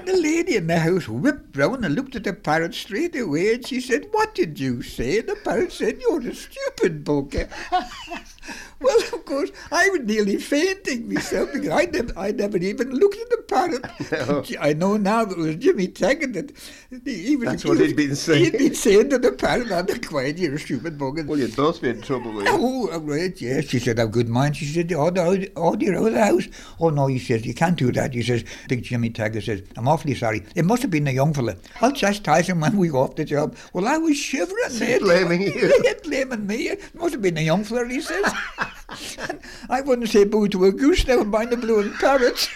and 0.02 0.16
the 0.16 0.20
lady 0.20 0.56
in 0.56 0.66
the 0.66 0.78
house 0.78 1.08
whipped 1.08 1.56
round 1.56 1.84
and 1.84 1.94
looked 1.94 2.16
at 2.16 2.24
the 2.24 2.32
parrot 2.32 2.74
straight 2.74 3.14
away 3.14 3.54
and 3.54 3.66
she 3.66 3.80
said, 3.80 4.08
What 4.10 4.34
did 4.34 4.58
you 4.58 4.82
say? 4.82 5.18
And 5.18 5.28
the 5.28 5.36
parrot 5.36 5.72
said, 5.72 6.00
You're 6.00 6.20
a 6.28 6.34
stupid 6.34 7.04
bugger. 7.04 7.48
well, 8.80 8.98
of 8.98 9.24
course, 9.24 9.50
I 9.70 9.88
was 9.90 10.00
nearly 10.00 10.38
fainting 10.38 11.12
myself 11.12 11.52
because 11.52 11.68
I 11.68 11.84
never, 11.84 12.18
I 12.18 12.32
never 12.32 12.56
even 12.56 12.90
looked 12.90 13.18
at 13.18 13.30
the 13.30 13.42
parrot. 13.48 14.56
I 14.60 14.72
know 14.72 14.96
now 14.96 15.24
that 15.24 15.38
it 15.38 15.40
was 15.40 15.56
Jimmy 15.56 15.86
Taggart 15.88 16.32
that 16.32 16.52
he 17.04 17.36
was, 17.36 17.48
That's 17.48 17.64
what 17.64 17.78
he 17.78 17.86
he'd 17.86 17.96
been 17.96 18.16
saying. 18.16 18.44
He'd 18.44 18.58
been 18.58 18.74
saying 18.74 19.10
to 19.10 19.18
the 19.18 19.32
parrot, 19.32 19.70
I'm 19.70 19.86
the 19.86 20.00
quiet, 20.00 20.38
you're 20.38 20.54
a 20.54 20.58
stupid 20.58 20.98
bugger. 20.98 21.26
Well, 21.26 21.38
you'd 21.38 21.54
both 21.54 21.80
be 21.80 21.90
in 21.90 22.02
trouble 22.02 22.32
with 22.32 22.46
Oh, 22.48 22.90
uh, 22.92 22.98
right, 22.98 23.40
yes. 23.40 23.66
She 23.68 23.78
said, 23.78 24.00
I've 24.00 24.10
good 24.10 24.28
mind. 24.28 24.56
She 24.56 24.66
said, 24.66 24.92
oh, 24.92 25.10
the, 25.10 25.50
oh, 25.54 25.74
out 25.74 25.82
of 25.82 26.12
the 26.12 26.24
house. 26.24 26.48
Oh, 26.80 26.90
no, 26.90 27.06
he 27.06 27.20
says, 27.20 27.46
you 27.46 27.54
can't 27.54 27.78
do 27.78 27.92
that. 27.92 28.14
He 28.14 28.22
says, 28.22 28.44
Big 28.68 28.82
Jimmy 28.82 29.10
Taggart 29.10 29.44
says, 29.44 29.62
I'm 29.76 29.86
awfully 29.92 30.14
sorry. 30.14 30.42
It 30.54 30.64
must 30.64 30.82
have 30.82 30.90
been 30.90 31.04
the 31.04 31.12
young 31.12 31.34
fella. 31.34 31.56
I'll 31.80 31.92
chastise 31.92 32.48
him 32.48 32.60
when 32.60 32.76
we 32.76 32.88
go 32.88 33.00
off 33.00 33.16
the 33.16 33.24
job. 33.24 33.56
Well, 33.72 33.86
I 33.86 33.98
was 33.98 34.16
shivering. 34.16 34.78
mate. 34.78 35.00
blaming 35.00 35.42
you. 35.42 35.72
Yeah, 35.84 35.94
blaming 36.02 36.46
me. 36.46 36.68
It 36.68 36.94
must 36.94 37.12
have 37.12 37.22
been 37.22 37.34
the 37.34 37.42
young 37.42 37.64
fella, 37.64 37.86
he 37.88 38.00
says. 38.00 38.32
I 39.68 39.80
wouldn't 39.82 40.08
say 40.08 40.24
boo 40.24 40.48
to 40.48 40.64
a 40.64 40.72
goose, 40.72 41.06
never 41.06 41.24
mind 41.24 41.50
the 41.50 41.56
blue 41.56 41.80
and 41.80 41.94
parrots. 41.94 42.48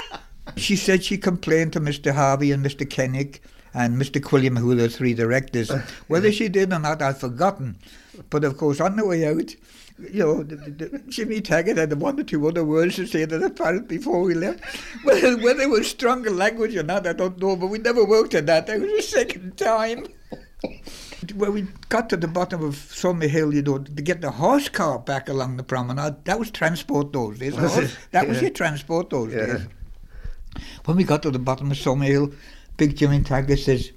she 0.56 0.76
said 0.76 1.04
she 1.04 1.18
complained 1.18 1.74
to 1.74 1.80
Mr. 1.80 2.12
Harvey 2.12 2.52
and 2.52 2.64
Mr. 2.64 2.88
Kennick 2.88 3.40
and 3.74 4.00
Mr. 4.00 4.20
Quilliam, 4.20 4.58
who 4.58 4.68
were 4.68 4.74
the 4.74 4.88
three 4.88 5.14
directors. 5.14 5.70
Whether 6.08 6.32
she 6.32 6.48
did 6.48 6.72
or 6.72 6.78
not, 6.78 7.02
I've 7.02 7.20
forgotten. 7.20 7.76
But 8.30 8.44
of 8.44 8.56
course, 8.56 8.80
on 8.80 8.96
the 8.96 9.06
way 9.06 9.26
out, 9.28 9.54
you 9.98 10.20
know, 10.20 10.42
the, 10.42 10.56
the, 10.56 10.70
the, 10.70 10.98
Jimmy 11.08 11.40
Taggart 11.40 11.76
had 11.76 11.92
one 12.00 12.18
or 12.20 12.22
two 12.22 12.46
other 12.46 12.64
words 12.64 12.96
to 12.96 13.06
say 13.06 13.26
to 13.26 13.38
the 13.38 13.50
parrot 13.50 13.88
before 13.88 14.22
we 14.22 14.34
left. 14.34 14.64
Well, 15.04 15.38
whether 15.40 15.62
it 15.62 15.70
was 15.70 15.88
stronger 15.88 16.30
language 16.30 16.76
or 16.76 16.82
not, 16.82 17.06
I 17.06 17.12
don't 17.12 17.38
know, 17.38 17.56
but 17.56 17.68
we 17.68 17.78
never 17.78 18.04
worked 18.04 18.34
on 18.34 18.46
that. 18.46 18.66
That 18.66 18.80
was 18.80 18.90
the 18.90 19.02
second 19.02 19.56
time. 19.56 20.06
When 21.34 21.52
we 21.52 21.66
got 21.88 22.08
to 22.10 22.16
the 22.16 22.28
bottom 22.28 22.62
of 22.62 22.76
Summer 22.76 23.26
Hill, 23.26 23.52
you 23.52 23.62
know, 23.62 23.78
to 23.78 24.02
get 24.02 24.20
the 24.20 24.30
horse 24.30 24.68
car 24.68 24.98
back 25.00 25.28
along 25.28 25.56
the 25.56 25.62
promenade, 25.64 26.24
that 26.24 26.38
was 26.38 26.50
transport 26.50 27.12
those 27.12 27.38
days. 27.38 27.56
Was 27.56 27.76
it? 27.76 27.96
That 28.12 28.28
was 28.28 28.40
your 28.40 28.50
transport 28.50 29.10
those 29.10 29.32
Yeah. 29.32 29.46
days. 29.46 29.66
When 30.84 30.96
we 30.96 31.04
got 31.04 31.22
to 31.24 31.30
the 31.32 31.38
bottom 31.40 31.70
of 31.72 31.76
Summer 31.76 32.04
Hill, 32.04 32.32
Big 32.76 32.96
Jimmy 32.96 33.20
Taggart 33.22 33.58
says, 33.58 33.90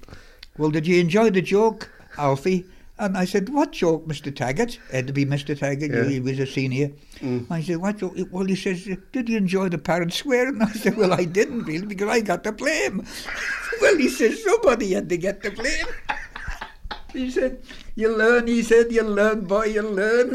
Well, 0.58 0.70
did 0.70 0.86
you 0.86 1.00
enjoy 1.00 1.30
the 1.30 1.42
joke, 1.42 1.90
Alfie? 2.18 2.64
And 2.98 3.16
I 3.16 3.24
said, 3.24 3.48
What 3.48 3.72
joke, 3.72 4.06
Mr. 4.06 4.34
Taggart? 4.34 4.78
Had 4.90 5.06
to 5.06 5.12
be 5.12 5.24
Mr. 5.24 5.58
Taggart, 5.58 5.90
Yeah. 5.90 6.04
he 6.04 6.20
was 6.20 6.38
a 6.38 6.46
senior. 6.46 6.92
Mm. 7.20 7.46
I 7.50 7.62
said, 7.62 7.78
What 7.78 7.98
joke? 7.98 8.14
Well, 8.30 8.44
he 8.44 8.54
says, 8.54 8.88
Did 9.12 9.28
you 9.28 9.36
enjoy 9.36 9.68
the 9.70 9.78
parrot 9.78 10.12
swearing? 10.12 10.60
I 10.62 10.72
said, 10.72 10.96
Well, 10.96 11.12
I 11.12 11.24
didn't 11.24 11.64
really 11.64 11.86
because 11.86 12.08
I 12.08 12.20
got 12.20 12.44
the 12.44 12.52
blame. 12.52 13.04
well, 13.80 13.96
he 13.96 14.08
says, 14.08 14.42
Somebody 14.44 14.92
had 14.92 15.08
to 15.08 15.16
get 15.16 15.42
the 15.42 15.50
blame. 15.50 15.86
he 17.12 17.30
said, 17.30 17.62
You 17.94 18.16
learn, 18.16 18.46
he 18.46 18.62
said, 18.62 18.92
You 18.92 19.02
learn, 19.02 19.46
boy, 19.46 19.64
you 19.66 19.82
learn. 19.82 20.34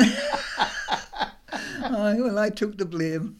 Aye, 1.83 2.17
well, 2.19 2.39
I 2.39 2.49
took 2.49 2.77
the 2.77 2.85
blame. 2.85 3.37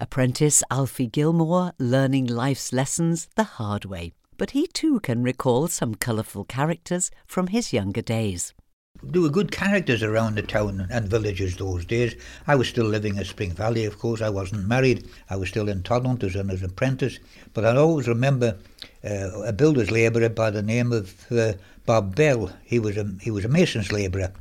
Apprentice 0.00 0.62
Alfie 0.70 1.08
Gilmour 1.08 1.72
learning 1.78 2.26
life's 2.26 2.72
lessons 2.72 3.28
the 3.34 3.42
hard 3.44 3.84
way. 3.84 4.12
But 4.38 4.52
he 4.52 4.68
too 4.68 5.00
can 5.00 5.22
recall 5.22 5.66
some 5.66 5.96
colourful 5.96 6.44
characters 6.44 7.10
from 7.26 7.48
his 7.48 7.72
younger 7.72 8.02
days. 8.02 8.54
There 9.02 9.22
were 9.22 9.28
good 9.28 9.52
characters 9.52 10.02
around 10.02 10.36
the 10.36 10.42
town 10.42 10.86
and 10.90 11.08
villages 11.08 11.56
those 11.56 11.84
days. 11.84 12.14
I 12.46 12.54
was 12.54 12.68
still 12.68 12.86
living 12.86 13.16
in 13.16 13.24
Spring 13.24 13.52
Valley, 13.52 13.84
of 13.84 13.98
course. 13.98 14.22
I 14.22 14.30
wasn't 14.30 14.66
married. 14.66 15.08
I 15.28 15.36
was 15.36 15.48
still 15.48 15.68
in 15.68 15.82
Todmont 15.82 16.24
as 16.24 16.34
an 16.34 16.50
apprentice. 16.64 17.18
But 17.52 17.64
I 17.64 17.76
always 17.76 18.08
remember 18.08 18.56
uh, 19.04 19.42
a 19.42 19.52
builder's 19.52 19.90
labourer 19.90 20.28
by 20.28 20.50
the 20.50 20.62
name 20.62 20.92
of 20.92 21.30
uh, 21.30 21.52
Bob 21.86 22.14
Bell. 22.14 22.52
He 22.64 22.78
was 22.78 22.96
a 22.96 23.08
he 23.20 23.30
was 23.30 23.44
a 23.44 23.48
mason's 23.48 23.92
labourer, 23.92 24.32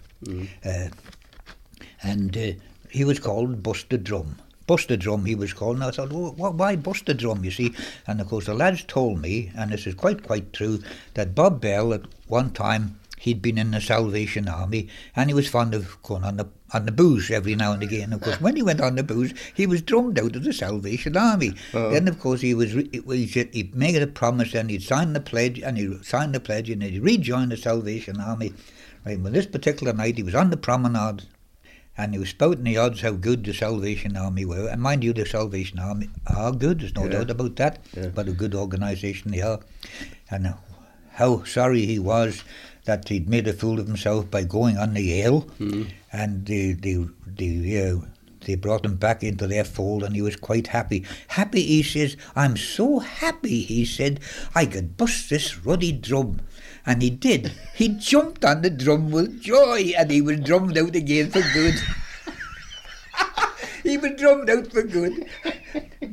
uh, 0.66 0.90
and 2.02 2.38
uh, 2.38 2.52
he 2.90 3.04
was 3.04 3.20
called 3.20 3.62
Buster 3.62 3.98
Drum. 3.98 4.38
Buster 4.67 4.97
Drum, 4.97 5.25
he 5.25 5.34
was 5.34 5.53
called, 5.53 5.77
and 5.77 5.84
I 5.86 5.91
thought, 5.91 6.12
well, 6.12 6.53
why 6.53 6.75
Buster 6.75 7.13
Drum, 7.13 7.43
you 7.43 7.51
see? 7.51 7.73
And 8.06 8.21
of 8.21 8.27
course, 8.27 8.45
the 8.45 8.53
lads 8.53 8.84
told 8.84 9.21
me, 9.21 9.51
and 9.58 9.71
this 9.71 9.88
is 9.88 9.95
quite, 9.95 10.23
quite 10.23 10.53
true, 10.53 10.82
that 11.13 11.34
Bob 11.34 11.62
Bell, 11.62 11.93
at 11.93 12.01
one 12.27 12.51
time, 12.51 12.99
he'd 13.19 13.41
been 13.41 13.58
in 13.58 13.71
the 13.71 13.82
Salvation 13.82 14.47
Army, 14.47 14.88
and 15.15 15.30
he 15.30 15.34
was 15.34 15.47
fond 15.47 15.73
of 15.73 16.01
going 16.03 16.23
on 16.23 16.38
the 16.38 16.47
on 16.73 16.86
the 16.86 16.91
booze 16.91 17.32
every 17.32 17.56
now 17.56 17.71
and 17.71 17.82
again. 17.82 18.12
Of 18.12 18.21
course, 18.21 18.41
when 18.41 18.58
he 18.58 18.62
went 18.62 18.82
on 18.82 18.95
the 18.95 19.03
booze, 19.03 19.34
he 19.53 19.65
was 19.65 19.82
drummed 19.82 20.19
out 20.19 20.36
of 20.36 20.43
the 20.43 20.51
Salvation 20.51 21.15
Army. 21.15 21.53
Oh. 21.73 21.91
Then, 21.91 22.10
of 22.10 22.19
course, 22.19 22.41
he 22.41 22.53
was 22.53 22.75
re- 22.75 22.89
he, 22.91 23.27
said 23.27 23.53
he 23.53 23.71
made 23.73 24.01
a 24.01 24.08
promise, 24.08 24.53
and 24.53 24.69
he'd 24.69 24.84
sign 24.84 25.13
the 25.13 25.21
pledge, 25.21 25.60
and 25.60 25.77
he 25.77 25.97
signed 26.03 26.36
the 26.36 26.41
pledge, 26.41 26.69
and 26.69 26.84
he 26.84 26.99
rejoined 26.99 27.53
the 27.53 27.58
Salvation 27.58 28.19
Army. 28.19 28.53
Right, 29.06 29.19
well, 29.19 29.32
this 29.32 29.45
particular 29.45 29.93
night, 29.93 30.17
he 30.17 30.23
was 30.23 30.36
on 30.36 30.49
the 30.49 30.58
promenade, 30.58 31.23
and 31.98 32.14
he 32.14 32.20
was 32.20 32.30
spouting 32.30 32.64
the 32.64 32.78
odds 32.78 33.02
how 33.02 33.12
good 33.12 33.44
the 33.44 33.54
Salvation 33.54 34.16
Army 34.16 34.46
were. 34.46 34.68
And 34.70 34.82
mind 34.82 35.04
you, 35.04 35.14
the 35.14 35.26
Salvation 35.26 35.80
Army 35.80 36.10
are 36.28 36.52
good, 36.52 36.80
there's 36.82 36.96
no 36.96 37.06
Yeah. 37.06 37.10
doubt 37.12 37.32
about 37.32 37.56
that, 37.58 37.80
Yeah. 37.96 38.08
but 38.10 38.28
a 38.28 38.32
good 38.34 38.54
organisation 38.56 39.32
they 39.32 39.42
are. 39.42 39.60
And 40.30 40.54
how 41.14 41.44
sorry 41.44 41.86
he 41.86 42.00
was 42.00 42.44
that 42.86 43.10
he'd 43.10 43.28
made 43.28 43.48
a 43.48 43.54
fool 43.54 43.80
of 43.80 43.88
himself 43.88 44.30
by 44.30 44.44
going 44.44 44.78
on 44.78 44.94
the 44.94 45.02
Yale, 45.02 45.48
and 46.14 46.46
they, 46.46 46.72
they, 46.74 47.04
they, 47.26 47.90
uh, 47.90 47.98
they 48.46 48.56
brought 48.56 48.86
him 48.86 48.96
back 48.96 49.24
into 49.24 49.46
their 49.48 49.66
fold, 49.66 50.04
and 50.04 50.16
he 50.16 50.22
was 50.22 50.36
quite 50.38 50.68
happy. 50.68 51.04
Happy, 51.30 51.64
he 51.64 51.84
says, 51.84 52.16
I'm 52.36 52.56
so 52.56 53.00
happy, 53.00 53.64
he 53.64 53.84
said, 53.84 54.20
I 54.56 54.66
could 54.68 54.96
bust 54.96 55.30
this 55.30 55.66
ruddy 55.66 55.92
drum. 55.92 56.40
And 56.88 57.02
he 57.02 57.10
did. 57.12 57.52
He 57.76 57.89
jumped 57.89 58.43
on 58.45 58.62
the 58.63 58.69
drum 58.71 59.12
with 59.12 59.41
joy, 59.41 59.91
and 59.97 60.10
he 60.10 60.21
was 60.21 60.39
drummed 60.39 60.78
out 60.78 60.95
again 60.95 61.30
for 61.30 61.41
good. 61.54 61.76
he 63.84 63.97
was 63.97 64.12
drummed 64.17 64.50
out 64.50 64.71
for 64.71 64.84
good. 64.84 65.26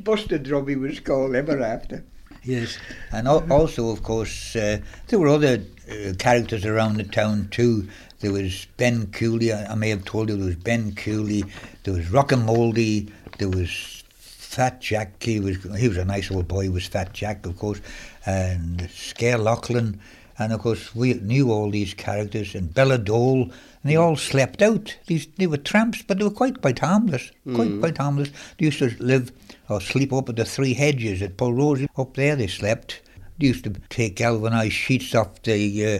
Buster 0.03 0.37
Drum, 0.37 0.67
he 0.67 0.75
was 0.75 0.99
called 0.99 1.35
ever 1.35 1.61
after. 1.61 2.03
Yes, 2.43 2.77
and 3.11 3.27
al- 3.27 3.51
also, 3.51 3.89
of 3.89 4.03
course, 4.03 4.55
uh, 4.55 4.77
there 5.07 5.17
were 5.17 5.29
other 5.29 5.63
uh, 5.89 6.13
characters 6.19 6.63
around 6.63 6.97
the 6.97 7.03
town 7.03 7.47
too. 7.49 7.87
There 8.19 8.31
was 8.31 8.67
Ben 8.77 9.07
Cooley, 9.07 9.51
I 9.51 9.71
I 9.71 9.75
may 9.75 9.89
have 9.89 10.05
told 10.05 10.29
you, 10.29 10.37
there 10.37 10.45
was 10.45 10.55
Ben 10.55 10.93
Cooley, 10.93 11.43
there 11.83 11.95
was 11.95 12.05
Rockamoldy, 12.05 13.09
there 13.39 13.49
was 13.49 14.03
Fat 14.19 14.79
Jack, 14.79 15.23
he 15.23 15.39
was 15.39 15.57
he 15.77 15.87
was 15.87 15.97
a 15.97 16.05
nice 16.05 16.29
old 16.29 16.47
boy, 16.47 16.63
he 16.63 16.69
was 16.69 16.85
Fat 16.85 17.13
Jack, 17.13 17.47
of 17.47 17.57
course, 17.57 17.81
and 18.27 18.87
Scare 18.91 19.39
Lachlan, 19.39 19.99
and 20.37 20.51
of 20.53 20.59
course 20.61 20.93
we 20.95 21.13
knew 21.15 21.51
all 21.51 21.69
these 21.71 21.93
characters, 21.93 22.55
and 22.55 22.73
Bella 22.73 22.97
Dole, 22.97 23.43
and 23.43 23.91
they 23.91 23.95
all 23.95 24.15
slept 24.15 24.61
out. 24.61 24.95
These 25.07 25.27
They 25.37 25.47
were 25.47 25.57
tramps, 25.57 26.01
but 26.01 26.17
they 26.17 26.23
were 26.23 26.31
quite, 26.31 26.61
quite 26.61 26.79
harmless, 26.79 27.31
quite, 27.53 27.79
quite 27.79 27.97
harmless. 27.97 28.29
They 28.57 28.65
used 28.65 28.79
to 28.79 28.95
live 28.99 29.31
or 29.69 29.79
sleep 29.81 30.11
up 30.13 30.29
at 30.29 30.35
the 30.35 30.45
Three 30.45 30.73
Hedges 30.73 31.21
at 31.21 31.37
Pulrose. 31.37 31.87
Up 31.97 32.15
there 32.15 32.35
they 32.35 32.47
slept. 32.47 33.01
They 33.39 33.47
used 33.47 33.63
to 33.65 33.71
take 33.89 34.15
galvanised 34.17 34.73
sheets 34.73 35.13
off 35.15 35.41
the 35.43 35.85
uh, 35.85 35.99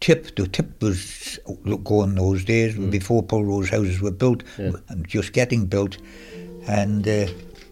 tip. 0.00 0.34
The 0.36 0.46
tip 0.46 0.82
was 0.82 1.38
going 1.82 2.14
those 2.14 2.44
days 2.44 2.76
before 2.76 3.22
Pulrose 3.22 3.70
houses 3.70 4.00
were 4.00 4.10
built, 4.10 4.42
and 4.88 5.06
just 5.08 5.32
getting 5.32 5.66
built. 5.66 5.98
And 6.66 7.06
uh, 7.06 7.26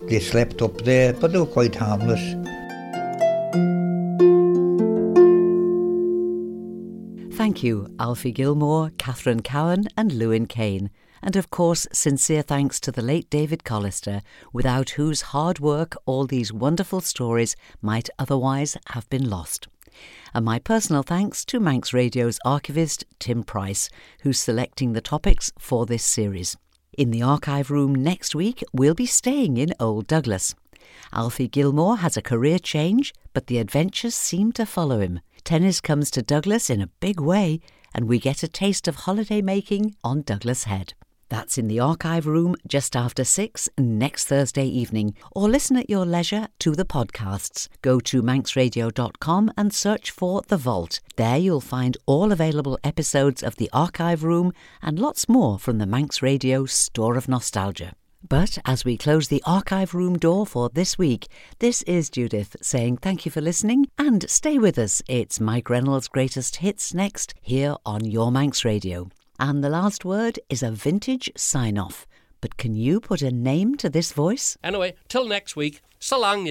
they 0.09 0.21
slept 0.21 0.61
up 0.63 0.83
there, 0.83 1.13
but 1.13 1.33
they 1.33 1.39
were 1.39 1.47
quite 1.47 1.75
harmless. 1.75 2.21
Thank 7.43 7.65
you, 7.65 7.93
Alfie 7.99 8.33
Gilmour, 8.33 8.97
Katherine 8.99 9.43
Cowin, 9.43 9.89
and 9.97 10.13
Lewin 10.13 10.47
Cain. 10.47 10.91
And 11.21 11.35
of 11.35 11.51
course, 11.51 11.89
sincere 11.93 12.43
thanks 12.43 12.79
to 12.79 12.93
the 12.93 13.03
late 13.03 13.29
David 13.31 13.65
Collister, 13.65 14.23
without 14.53 14.91
whose 14.91 15.33
hard 15.33 15.59
work 15.59 15.97
all 16.07 16.25
these 16.25 16.53
wonderful 16.53 17.01
stories 17.01 17.57
might 17.81 18.09
otherwise 18.17 18.77
have 18.91 19.11
been 19.11 19.29
lost. 19.29 19.67
And 20.33 20.45
my 20.45 20.61
personal 20.61 21.03
thanks 21.03 21.45
to 21.47 21.59
Manx 21.59 21.93
Radio's 21.93 22.39
archivist, 22.45 23.05
Tim 23.19 23.43
Price, 23.43 23.91
who's 24.21 24.39
selecting 24.39 24.93
the 24.93 25.01
topics 25.01 25.51
for 25.59 25.85
this 25.85 26.05
series. 26.05 26.57
In 26.97 27.11
the 27.11 27.23
archive 27.23 27.73
room 27.73 27.93
next 27.93 28.37
week, 28.37 28.63
we'll 28.73 28.95
be 28.95 29.07
staying 29.07 29.57
in 29.57 29.75
Old 29.81 30.07
Douglas. 30.07 30.55
Alfie 31.13 31.49
Gilmour 31.49 31.99
has 31.99 32.17
a 32.17 32.23
career 32.23 32.61
change, 32.61 33.13
but 33.35 33.49
the 33.49 33.59
adventures 33.59 34.15
seem 34.15 34.53
to 34.53 34.65
follow 34.65 35.01
him. 35.01 35.19
Tennis 35.45 35.81
comes 35.81 36.11
to 36.13 36.23
Douglas 36.23 36.71
in 36.71 36.81
a 36.81 36.91
big 37.01 37.21
way, 37.21 37.61
and 37.95 38.07
we 38.07 38.19
get 38.19 38.43
a 38.43 38.49
taste 38.49 38.87
of 38.87 38.97
holiday 38.97 39.43
making 39.43 39.95
on 40.05 40.23
Douglas 40.23 40.65
Head. 40.65 40.95
That's 41.29 41.57
in 41.57 41.67
the 41.67 41.81
archive 41.81 42.27
room 42.27 42.57
just 42.67 42.95
after 42.95 43.25
six 43.25 43.69
next 43.79 44.27
Thursday 44.27 44.67
evening, 44.67 45.15
or 45.35 45.49
listen 45.49 45.77
at 45.77 45.89
your 45.89 46.05
leisure 46.05 46.49
to 46.59 46.73
the 46.73 46.85
podcasts. 46.85 47.69
Go 47.81 48.01
to 48.01 48.23
manxradio.com 48.23 49.51
and 49.57 49.73
search 49.73 50.11
for 50.11 50.43
The 50.47 50.59
Vault. 50.59 51.01
There 51.17 51.39
you'll 51.39 51.63
find 51.63 51.97
all 52.05 52.33
available 52.33 52.79
episodes 52.85 53.43
of 53.43 53.57
the 53.57 53.71
archive 53.73 54.23
room 54.25 54.53
and 54.83 54.99
lots 54.99 55.29
more 55.29 55.59
from 55.59 55.79
the 55.79 55.87
Manx 55.87 56.21
Radio 56.21 56.67
Store 56.67 57.17
of 57.17 57.29
Nostalgia. 57.29 57.95
But 58.29 58.59
as 58.65 58.85
we 58.85 58.97
close 58.97 59.29
the 59.29 59.43
archive 59.45 59.95
room 59.95 60.17
door 60.17 60.47
for 60.47 60.69
this 60.69 60.97
week, 60.97 61.29
this 61.59 61.83
is 61.83 62.09
Judith 62.09 62.57
saying 62.63 62.99
thank 62.99 63.25
you 63.25 63.33
for 63.33 63.41
listening 63.41 63.87
and 63.99 64.29
stay 64.31 64.59
with 64.59 64.79
us. 64.79 65.03
It's 65.09 65.41
Mike 65.41 65.69
Reynolds' 65.69 66.09
greatest 66.09 66.57
hits 66.57 66.95
next 66.95 67.35
here 67.41 67.77
on 67.85 68.05
Your 68.05 68.31
Manx 68.31 68.65
Radio. 68.65 69.09
And 69.41 69.63
the 69.63 69.71
last 69.71 70.05
word 70.05 70.39
is 70.49 70.63
a 70.63 70.71
vintage 70.71 71.33
sign 71.37 71.77
off. 71.77 72.07
But 72.41 72.57
can 72.57 72.75
you 72.75 73.01
put 73.01 73.23
a 73.23 73.31
name 73.33 73.77
to 73.77 73.91
this 73.91 74.13
voice? 74.13 74.57
Anyway, 74.63 74.95
till 75.09 75.27
next 75.27 75.57
week, 75.57 75.83
so 75.99 76.21
long. 76.21 76.47